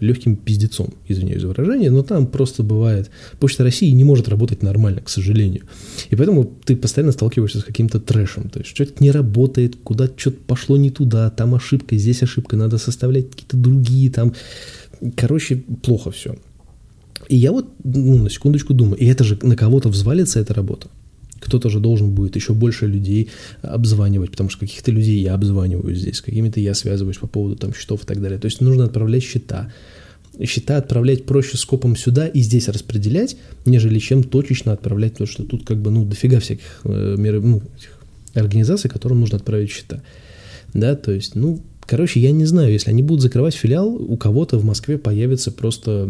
легким 0.00 0.36
пиздецом, 0.36 0.94
извиняюсь 1.06 1.40
за 1.40 1.48
выражение, 1.48 1.90
но 1.90 2.02
там 2.02 2.26
просто 2.26 2.62
бывает. 2.62 3.10
Почта 3.40 3.64
России 3.64 3.90
не 3.90 4.04
может 4.04 4.28
работать 4.28 4.62
нормально, 4.62 5.00
к 5.00 5.08
сожалению. 5.08 5.64
И 6.10 6.16
поэтому 6.16 6.44
ты 6.64 6.76
постоянно 6.76 7.12
сталкиваешься 7.12 7.60
с 7.60 7.64
каким-то 7.64 8.00
трэшем. 8.00 8.50
То 8.50 8.60
есть 8.60 8.74
что-то 8.74 9.02
не 9.02 9.10
работает, 9.10 9.76
куда 9.82 10.08
что-то 10.14 10.38
пошло 10.46 10.76
не 10.76 10.90
туда, 10.90 11.30
там 11.30 11.54
ошибка, 11.54 11.96
здесь 11.96 12.22
ошибка, 12.22 12.56
надо 12.56 12.78
составлять 12.78 13.30
какие-то 13.30 13.56
другие 13.56 14.10
там. 14.10 14.34
Короче, 15.16 15.56
плохо 15.82 16.10
все. 16.10 16.36
И 17.28 17.36
я 17.36 17.52
вот, 17.52 17.66
ну, 17.84 18.22
на 18.22 18.30
секундочку 18.30 18.74
думаю, 18.74 18.98
и 18.98 19.06
это 19.06 19.24
же 19.24 19.38
на 19.42 19.56
кого-то 19.56 19.88
взвалится 19.88 20.40
эта 20.40 20.54
работа. 20.54 20.88
Кто-то 21.40 21.68
же 21.68 21.80
должен 21.80 22.10
будет 22.10 22.36
еще 22.36 22.52
больше 22.52 22.86
людей 22.86 23.30
обзванивать, 23.62 24.30
потому 24.30 24.50
что 24.50 24.60
каких-то 24.60 24.90
людей 24.90 25.20
я 25.20 25.34
обзваниваю 25.34 25.94
здесь, 25.94 26.20
какими-то 26.20 26.60
я 26.60 26.74
связываюсь 26.74 27.18
по 27.18 27.26
поводу 27.26 27.56
там 27.56 27.74
счетов 27.74 28.02
и 28.02 28.06
так 28.06 28.20
далее. 28.20 28.38
То 28.38 28.46
есть 28.46 28.60
нужно 28.60 28.84
отправлять 28.84 29.22
счета. 29.22 29.72
Счета 30.44 30.76
отправлять 30.76 31.24
проще 31.24 31.56
скопом 31.56 31.96
сюда 31.96 32.28
и 32.28 32.40
здесь 32.40 32.68
распределять, 32.68 33.36
нежели 33.66 33.98
чем 33.98 34.22
точечно 34.22 34.72
отправлять, 34.72 35.12
потому 35.12 35.28
что 35.28 35.44
тут 35.44 35.66
как 35.66 35.78
бы, 35.78 35.90
ну, 35.90 36.04
дофига 36.04 36.38
всяких 36.38 36.80
э, 36.84 37.16
мер, 37.18 37.40
ну, 37.40 37.62
организаций, 38.34 38.88
которым 38.88 39.20
нужно 39.20 39.38
отправить 39.38 39.70
счета. 39.70 40.02
Да, 40.74 40.94
то 40.94 41.10
есть, 41.12 41.34
ну, 41.34 41.60
короче, 41.80 42.20
я 42.20 42.30
не 42.30 42.44
знаю, 42.44 42.72
если 42.72 42.90
они 42.90 43.02
будут 43.02 43.22
закрывать 43.22 43.54
филиал, 43.54 43.88
у 43.88 44.16
кого-то 44.16 44.58
в 44.58 44.64
Москве 44.64 44.98
появится 44.98 45.50
просто 45.50 46.08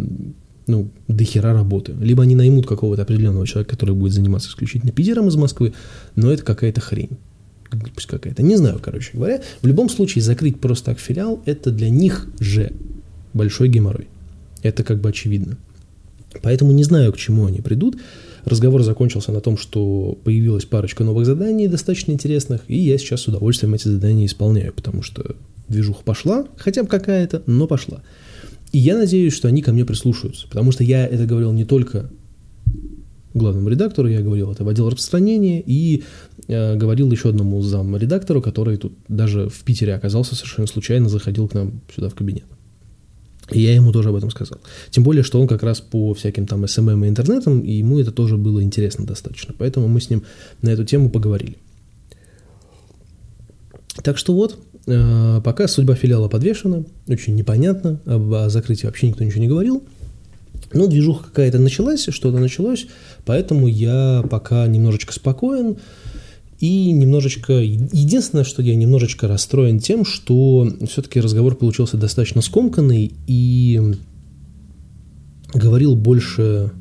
ну, 0.69 0.91
до 1.09 1.25
хера 1.25 1.53
работы. 1.53 1.95
Либо 2.01 2.23
они 2.23 2.35
наймут 2.35 2.67
какого-то 2.67 3.03
определенного 3.03 3.47
человека, 3.47 3.71
который 3.71 3.95
будет 3.95 4.13
заниматься 4.13 4.49
исключительно 4.49 4.93
пидером 4.93 5.29
из 5.29 5.37
Москвы, 5.37 5.73
но 6.15 6.31
это 6.31 6.45
какая-то 6.45 6.81
хрень. 6.81 7.19
Пусть 7.95 8.07
какая-то. 8.07 8.43
Не 8.43 8.57
знаю, 8.57 8.79
короче 8.81 9.11
говоря. 9.15 9.43
В 9.61 9.67
любом 9.67 9.89
случае, 9.91 10.23
закрыть 10.23 10.61
просто 10.61 10.87
так 10.87 10.99
филиал, 10.99 11.43
это 11.45 11.71
для 11.71 11.91
них 11.91 12.29
же 12.39 12.73
большой 13.35 13.69
геморрой. 13.69 14.09
Это 14.63 14.85
как 14.85 15.01
бы 15.01 15.11
очевидно. 15.11 15.59
Поэтому 16.43 16.73
не 16.73 16.85
знаю, 16.85 17.13
к 17.13 17.17
чему 17.17 17.47
они 17.47 17.61
придут. 17.61 17.99
Разговор 18.45 18.83
закончился 18.83 19.33
на 19.33 19.41
том, 19.41 19.59
что 19.59 20.19
появилась 20.25 20.65
парочка 20.65 21.05
новых 21.05 21.27
заданий, 21.27 21.69
достаточно 21.69 22.13
интересных, 22.13 22.63
и 22.69 22.77
я 22.77 22.97
сейчас 22.97 23.23
с 23.23 23.29
удовольствием 23.29 23.75
эти 23.75 23.89
задания 23.89 24.27
исполняю, 24.27 24.73
потому 24.73 25.03
что 25.03 25.37
движуха 25.69 26.03
пошла, 26.03 26.47
хотя 26.57 26.83
бы 26.83 26.89
какая-то, 26.89 27.43
но 27.47 27.67
пошла. 27.67 28.03
И 28.73 28.79
я 28.79 28.97
надеюсь, 28.97 29.33
что 29.33 29.49
они 29.49 29.63
ко 29.63 29.73
мне 29.73 29.85
прислушаются, 29.85 30.47
потому 30.49 30.73
что 30.73 30.85
я 30.85 31.07
это 31.07 31.25
говорил 31.25 31.53
не 31.53 31.65
только 31.65 32.11
главному 33.35 33.69
редактору, 33.69 34.09
я 34.09 34.21
говорил 34.21 34.53
это 34.53 34.65
в 34.65 34.69
отдел 34.69 34.89
распространения 34.89 35.63
и 35.65 36.05
э, 36.49 36.77
говорил 36.77 37.11
еще 37.11 37.31
одному 37.31 37.63
замредактору, 37.63 38.43
который 38.43 38.77
тут 38.77 38.93
даже 39.09 39.49
в 39.49 39.63
Питере 39.65 39.95
оказался 39.95 40.35
совершенно 40.35 40.67
случайно, 40.67 41.09
заходил 41.09 41.49
к 41.49 41.55
нам 41.55 41.81
сюда 41.95 42.09
в 42.09 42.15
кабинет. 42.15 42.45
И 43.51 43.61
я 43.61 43.75
ему 43.75 43.93
тоже 43.93 44.11
об 44.11 44.17
этом 44.17 44.31
сказал. 44.31 44.59
Тем 44.91 45.05
более, 45.05 45.23
что 45.23 45.41
он 45.41 45.49
как 45.49 45.63
раз 45.63 45.81
по 45.81 46.13
всяким 46.13 46.47
там 46.47 46.67
SMM 46.67 46.89
эм 46.91 46.95
эм 46.97 47.05
и 47.05 47.09
интернетам, 47.09 47.61
и 47.61 47.73
ему 47.73 47.99
это 47.99 48.13
тоже 48.13 48.37
было 48.37 48.63
интересно 48.63 49.07
достаточно. 49.07 49.55
Поэтому 49.57 49.89
мы 49.89 50.01
с 50.01 50.11
ним 50.11 50.25
на 50.61 50.69
эту 50.69 50.85
тему 50.85 51.09
поговорили. 51.09 51.57
Так 54.03 54.19
что 54.19 54.35
вот, 54.35 54.59
пока 55.45 55.69
судьба 55.69 55.95
филиала 55.95 56.29
подвешена, 56.29 56.85
очень 57.07 57.35
непонятно, 57.35 58.01
об 58.07 58.49
закрытии 58.49 58.87
вообще 58.87 59.09
никто 59.09 59.25
ничего 59.25 59.41
не 59.41 59.49
говорил. 59.49 59.83
Но 60.73 60.87
движуха 60.87 61.25
какая-то 61.25 61.59
началась, 61.59 62.09
что-то 62.11 62.39
началось, 62.39 62.87
поэтому 63.25 63.67
я 63.67 64.25
пока 64.31 64.67
немножечко 64.67 65.13
спокоен. 65.13 65.77
И 66.61 66.91
немножечко... 66.91 67.53
Единственное, 67.53 68.45
что 68.45 68.63
я 68.63 68.75
немножечко 68.75 69.29
расстроен 69.29 69.79
тем, 69.79 70.05
что 70.05 70.69
все-таки 70.89 71.21
разговор 71.21 71.55
получился 71.55 71.97
достаточно 71.97 72.43
скомканный 72.43 73.13
и 73.27 73.81
говорил 75.55 75.95
больше 75.95 76.73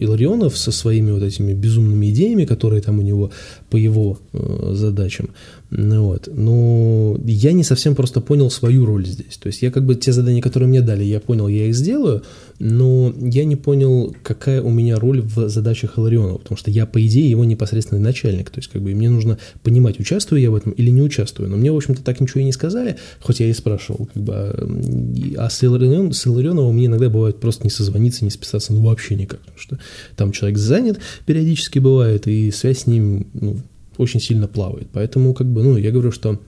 Иларионов 0.00 0.56
со 0.56 0.72
своими 0.72 1.10
вот 1.10 1.22
этими 1.22 1.52
безумными 1.52 2.10
идеями, 2.10 2.44
которые 2.46 2.82
там 2.82 2.98
у 2.98 3.02
него 3.02 3.30
по 3.70 3.76
его 3.76 4.18
э, 4.32 4.72
задачам. 4.74 5.30
Ну, 5.70 6.04
вот. 6.04 6.28
Но 6.32 7.18
я 7.24 7.52
не 7.52 7.62
совсем 7.62 7.94
просто 7.94 8.20
понял 8.22 8.50
свою 8.50 8.86
роль 8.86 9.06
здесь. 9.06 9.36
То 9.36 9.48
есть 9.48 9.60
я 9.60 9.70
как 9.70 9.84
бы 9.84 9.96
те 9.96 10.12
задания, 10.12 10.40
которые 10.40 10.68
мне 10.68 10.80
дали, 10.80 11.04
я 11.04 11.20
понял, 11.20 11.46
я 11.46 11.66
их 11.66 11.74
сделаю, 11.74 12.22
но 12.58 13.14
я 13.20 13.44
не 13.44 13.56
понял, 13.56 14.14
какая 14.22 14.62
у 14.62 14.70
меня 14.70 14.96
роль 14.96 15.20
в 15.20 15.48
задачах 15.48 15.98
Иларионова, 15.98 16.38
потому 16.38 16.56
что 16.56 16.70
я, 16.70 16.86
по 16.86 17.04
идее, 17.06 17.28
его 17.28 17.44
непосредственный 17.44 18.00
начальник. 18.00 18.48
То 18.48 18.60
есть 18.60 18.70
как 18.70 18.80
бы 18.80 18.94
мне 18.94 19.10
нужно 19.10 19.38
понимать, 19.62 20.00
участвую 20.00 20.40
я 20.40 20.50
в 20.50 20.54
этом 20.54 20.72
или 20.72 20.88
не 20.88 21.02
участвую. 21.02 21.50
Но 21.50 21.56
мне, 21.56 21.70
в 21.70 21.76
общем-то, 21.76 22.02
так 22.02 22.20
ничего 22.20 22.40
и 22.40 22.44
не 22.44 22.52
сказали, 22.52 22.96
хоть 23.20 23.40
я 23.40 23.46
и 23.46 23.52
спрашивал. 23.52 24.08
Как 24.12 24.22
бы, 24.22 24.32
а, 24.34 25.44
а 25.44 25.50
с, 25.50 25.62
Иларион, 25.62 26.12
с 26.12 26.26
Иларионовым 26.26 26.76
мне 26.76 26.86
иногда 26.86 27.10
бывает 27.10 27.40
просто 27.40 27.64
не 27.64 27.70
созвониться, 27.70 28.24
не 28.24 28.30
списаться, 28.30 28.72
ну 28.72 28.82
вообще 28.82 29.16
никак. 29.16 29.40
Потому 29.40 29.58
что 29.58 29.78
там 30.16 30.32
человек 30.32 30.56
занят 30.58 30.98
периодически 31.26 31.78
бывает, 31.78 32.26
и 32.26 32.50
связь 32.52 32.80
с 32.80 32.86
ним 32.86 33.26
ну, 33.34 33.58
очень 33.98 34.20
сильно 34.20 34.48
плавает. 34.48 34.88
Поэтому, 34.92 35.34
как 35.34 35.46
бы, 35.46 35.62
ну, 35.62 35.76
я 35.76 35.90
говорю, 35.90 36.12
что 36.12 36.38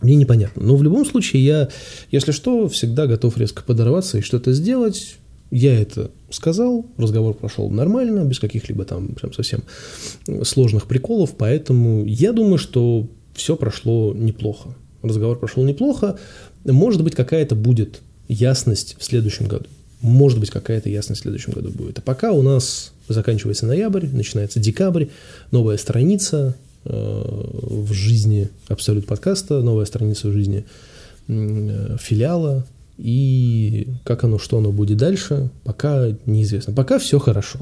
мне 0.00 0.14
непонятно. 0.14 0.62
Но 0.62 0.76
в 0.76 0.82
любом 0.82 1.04
случае 1.04 1.44
я, 1.44 1.68
если 2.10 2.32
что, 2.32 2.68
всегда 2.68 3.06
готов 3.06 3.36
резко 3.36 3.62
подорваться 3.62 4.18
и 4.18 4.22
что-то 4.22 4.52
сделать. 4.52 5.16
Я 5.50 5.80
это 5.80 6.10
сказал, 6.30 6.86
разговор 6.98 7.34
прошел 7.34 7.70
нормально, 7.70 8.24
без 8.24 8.38
каких-либо 8.38 8.84
там 8.84 9.08
прям 9.14 9.32
совсем 9.32 9.62
сложных 10.42 10.86
приколов, 10.86 11.34
поэтому 11.38 12.04
я 12.04 12.32
думаю, 12.34 12.58
что 12.58 13.08
все 13.32 13.56
прошло 13.56 14.12
неплохо. 14.14 14.74
Разговор 15.02 15.38
прошел 15.38 15.64
неплохо. 15.64 16.18
Может 16.64 17.02
быть, 17.02 17.14
какая-то 17.14 17.54
будет 17.54 18.00
ясность 18.28 18.96
в 18.98 19.04
следующем 19.04 19.46
году. 19.46 19.66
Может 20.02 20.38
быть, 20.38 20.50
какая-то 20.50 20.90
ясность 20.90 21.20
в 21.20 21.22
следующем 21.22 21.52
году 21.52 21.70
будет. 21.70 21.98
А 21.98 22.02
пока 22.02 22.32
у 22.32 22.42
нас 22.42 22.92
заканчивается 23.08 23.66
ноябрь, 23.66 24.06
начинается 24.06 24.60
декабрь, 24.60 25.06
новая 25.50 25.76
страница 25.76 26.54
э, 26.84 26.90
в 26.92 27.92
жизни 27.92 28.48
Абсолют 28.68 29.06
подкаста, 29.06 29.62
новая 29.62 29.84
страница 29.84 30.28
в 30.28 30.32
жизни 30.32 30.64
э, 31.28 31.96
филиала, 32.00 32.64
и 32.98 33.88
как 34.04 34.24
оно, 34.24 34.38
что 34.38 34.58
оно 34.58 34.72
будет 34.72 34.98
дальше, 34.98 35.50
пока 35.64 36.08
неизвестно. 36.26 36.74
Пока 36.74 36.98
все 36.98 37.18
хорошо. 37.18 37.60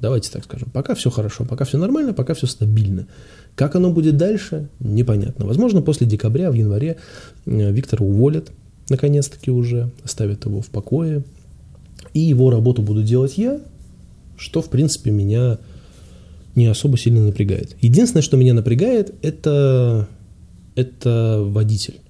Давайте 0.00 0.30
так 0.30 0.44
скажем. 0.44 0.70
Пока 0.72 0.94
все 0.94 1.10
хорошо, 1.10 1.44
пока 1.44 1.64
все 1.66 1.76
нормально, 1.76 2.14
пока 2.14 2.32
все 2.32 2.46
стабильно. 2.46 3.06
Как 3.54 3.76
оно 3.76 3.90
будет 3.92 4.16
дальше, 4.16 4.68
непонятно. 4.80 5.44
Возможно, 5.44 5.82
после 5.82 6.06
декабря, 6.06 6.50
в 6.50 6.54
январе 6.54 6.96
э, 7.44 7.72
Виктора 7.72 8.04
уволят, 8.04 8.50
наконец-таки 8.88 9.50
уже, 9.50 9.90
оставят 10.02 10.46
его 10.46 10.62
в 10.62 10.68
покое. 10.68 11.22
И 12.14 12.20
его 12.20 12.50
работу 12.50 12.80
буду 12.80 13.02
делать 13.02 13.36
я, 13.36 13.60
что, 14.40 14.62
в 14.62 14.70
принципе, 14.70 15.10
меня 15.10 15.58
не 16.56 16.66
особо 16.66 16.96
сильно 16.96 17.24
напрягает. 17.24 17.76
Единственное, 17.80 18.22
что 18.22 18.36
меня 18.36 18.54
напрягает, 18.54 19.14
это, 19.22 20.08
это 20.74 21.42
водитель. 21.44 22.00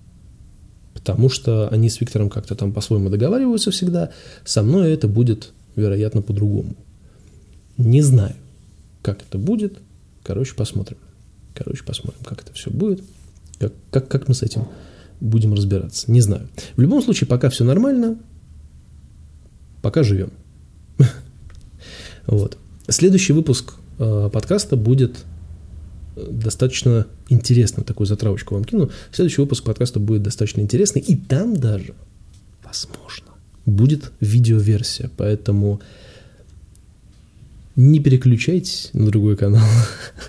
Потому 0.95 1.29
что 1.29 1.69
они 1.69 1.91
с 1.91 2.01
Виктором 2.01 2.31
как-то 2.31 2.55
там 2.55 2.73
по-своему 2.73 3.11
договариваются 3.11 3.71
всегда. 3.71 4.11
Со 4.45 4.63
мной 4.63 4.93
это 4.93 5.09
будет, 5.09 5.53
вероятно, 5.75 6.23
по-другому. 6.23 6.77
Не 7.77 8.03
знаю, 8.03 8.37
как 9.03 9.23
это 9.23 9.39
будет. 9.39 9.79
Короче, 10.23 10.55
посмотрим. 10.55 10.99
Короче, 11.55 11.83
посмотрим, 11.85 12.23
как 12.25 12.43
это 12.43 12.53
все 12.53 12.71
будет. 12.71 13.03
Как, 13.59 13.73
как, 13.91 14.09
как 14.09 14.29
мы 14.29 14.35
с 14.35 14.43
этим 14.43 14.69
будем 15.21 15.53
разбираться. 15.55 16.11
Не 16.11 16.21
знаю. 16.21 16.49
В 16.77 16.81
любом 16.81 17.03
случае, 17.03 17.27
пока 17.27 17.51
все 17.51 17.65
нормально, 17.65 18.19
пока 19.83 20.03
живем. 20.03 20.31
Вот. 22.27 22.57
Следующий 22.89 23.33
выпуск 23.33 23.75
э, 23.99 24.31
подкаста 24.33 24.77
будет 24.77 25.25
э, 26.17 26.27
достаточно 26.31 27.07
интересным, 27.29 27.85
такую 27.85 28.07
затравочку 28.07 28.55
вам 28.55 28.65
кину. 28.65 28.91
Следующий 29.13 29.41
выпуск 29.41 29.65
подкаста 29.65 30.01
будет 30.01 30.23
достаточно 30.23 30.61
интересный, 30.61 31.01
и 31.01 31.17
там 31.17 31.57
даже, 31.57 31.95
возможно, 32.65 33.29
будет 33.67 34.13
видеоверсия, 34.21 35.11
поэтому 35.17 35.81
не 37.77 38.01
переключайтесь 38.01 38.91
на 38.93 39.07
другой 39.07 39.37
канал. 39.37 39.67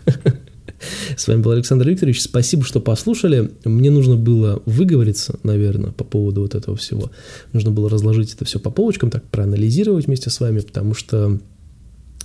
С 1.18 1.28
вами 1.28 1.42
был 1.42 1.52
Александр 1.52 1.90
Викторович. 1.90 2.22
Спасибо, 2.22 2.64
что 2.64 2.80
послушали. 2.80 3.52
Мне 3.66 3.92
нужно 3.92 4.16
было 4.16 4.62
выговориться, 4.66 5.40
наверное, 5.44 5.92
по 5.92 6.04
поводу 6.04 6.42
вот 6.42 6.56
этого 6.56 6.78
всего. 6.78 7.12
Нужно 7.54 7.72
было 7.72 7.90
разложить 7.90 8.34
это 8.34 8.46
все 8.46 8.60
по 8.60 8.72
полочкам, 8.72 9.10
так 9.10 9.24
проанализировать 9.26 10.08
вместе 10.08 10.30
с 10.30 10.40
вами, 10.40 10.60
потому 10.60 10.94
что 10.94 11.40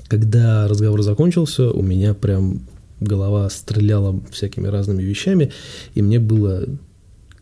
когда 0.09 0.69
разговор 0.69 1.03
закончился, 1.03 1.71
у 1.71 1.83
меня 1.83 2.15
прям 2.15 2.63
голова 3.01 3.49
стреляла 3.51 4.21
всякими 4.31 4.69
разными 4.69 5.03
вещами, 5.03 5.53
и 5.95 6.03
мне 6.03 6.19
было 6.19 6.65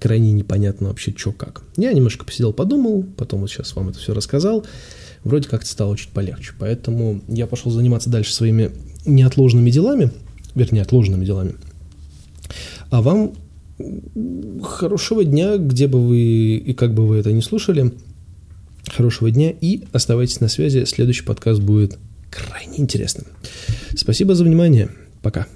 крайне 0.01 0.33
непонятно 0.33 0.89
вообще, 0.89 1.15
что 1.17 1.33
как. 1.33 1.63
Я 1.77 1.93
немножко 1.93 2.25
посидел, 2.25 2.53
подумал, 2.53 3.05
потом 3.17 3.41
вот 3.41 3.51
сейчас 3.51 3.75
вам 3.75 3.89
это 3.89 3.99
все 3.99 4.13
рассказал, 4.13 4.67
вроде 5.23 5.49
как-то 5.49 5.67
стало 5.67 5.97
чуть 5.97 6.11
полегче. 6.11 6.53
Поэтому 6.59 7.23
я 7.29 7.47
пошел 7.47 7.71
заниматься 7.71 8.11
дальше 8.11 8.35
своими 8.35 8.71
неотложными 9.07 9.71
делами, 9.71 10.11
вернее, 10.55 10.83
отложенными 10.83 11.25
делами. 11.25 11.55
А 12.91 13.03
вам 13.03 13.35
хорошего 14.63 15.25
дня, 15.25 15.57
где 15.57 15.89
бы 15.89 16.07
вы 16.07 16.57
и 16.57 16.75
как 16.75 16.95
бы 16.95 17.07
вы 17.07 17.17
это 17.17 17.33
не 17.33 17.43
слушали. 17.43 17.93
Хорошего 18.87 19.31
дня 19.31 19.51
и 19.51 19.85
оставайтесь 19.93 20.41
на 20.41 20.49
связи. 20.49 20.85
Следующий 20.85 21.25
подкаст 21.25 21.61
будет 21.61 21.99
крайне 22.35 22.81
интересным. 22.81 23.27
Спасибо 23.97 24.35
за 24.35 24.45
внимание. 24.45 24.89
Пока. 25.23 25.47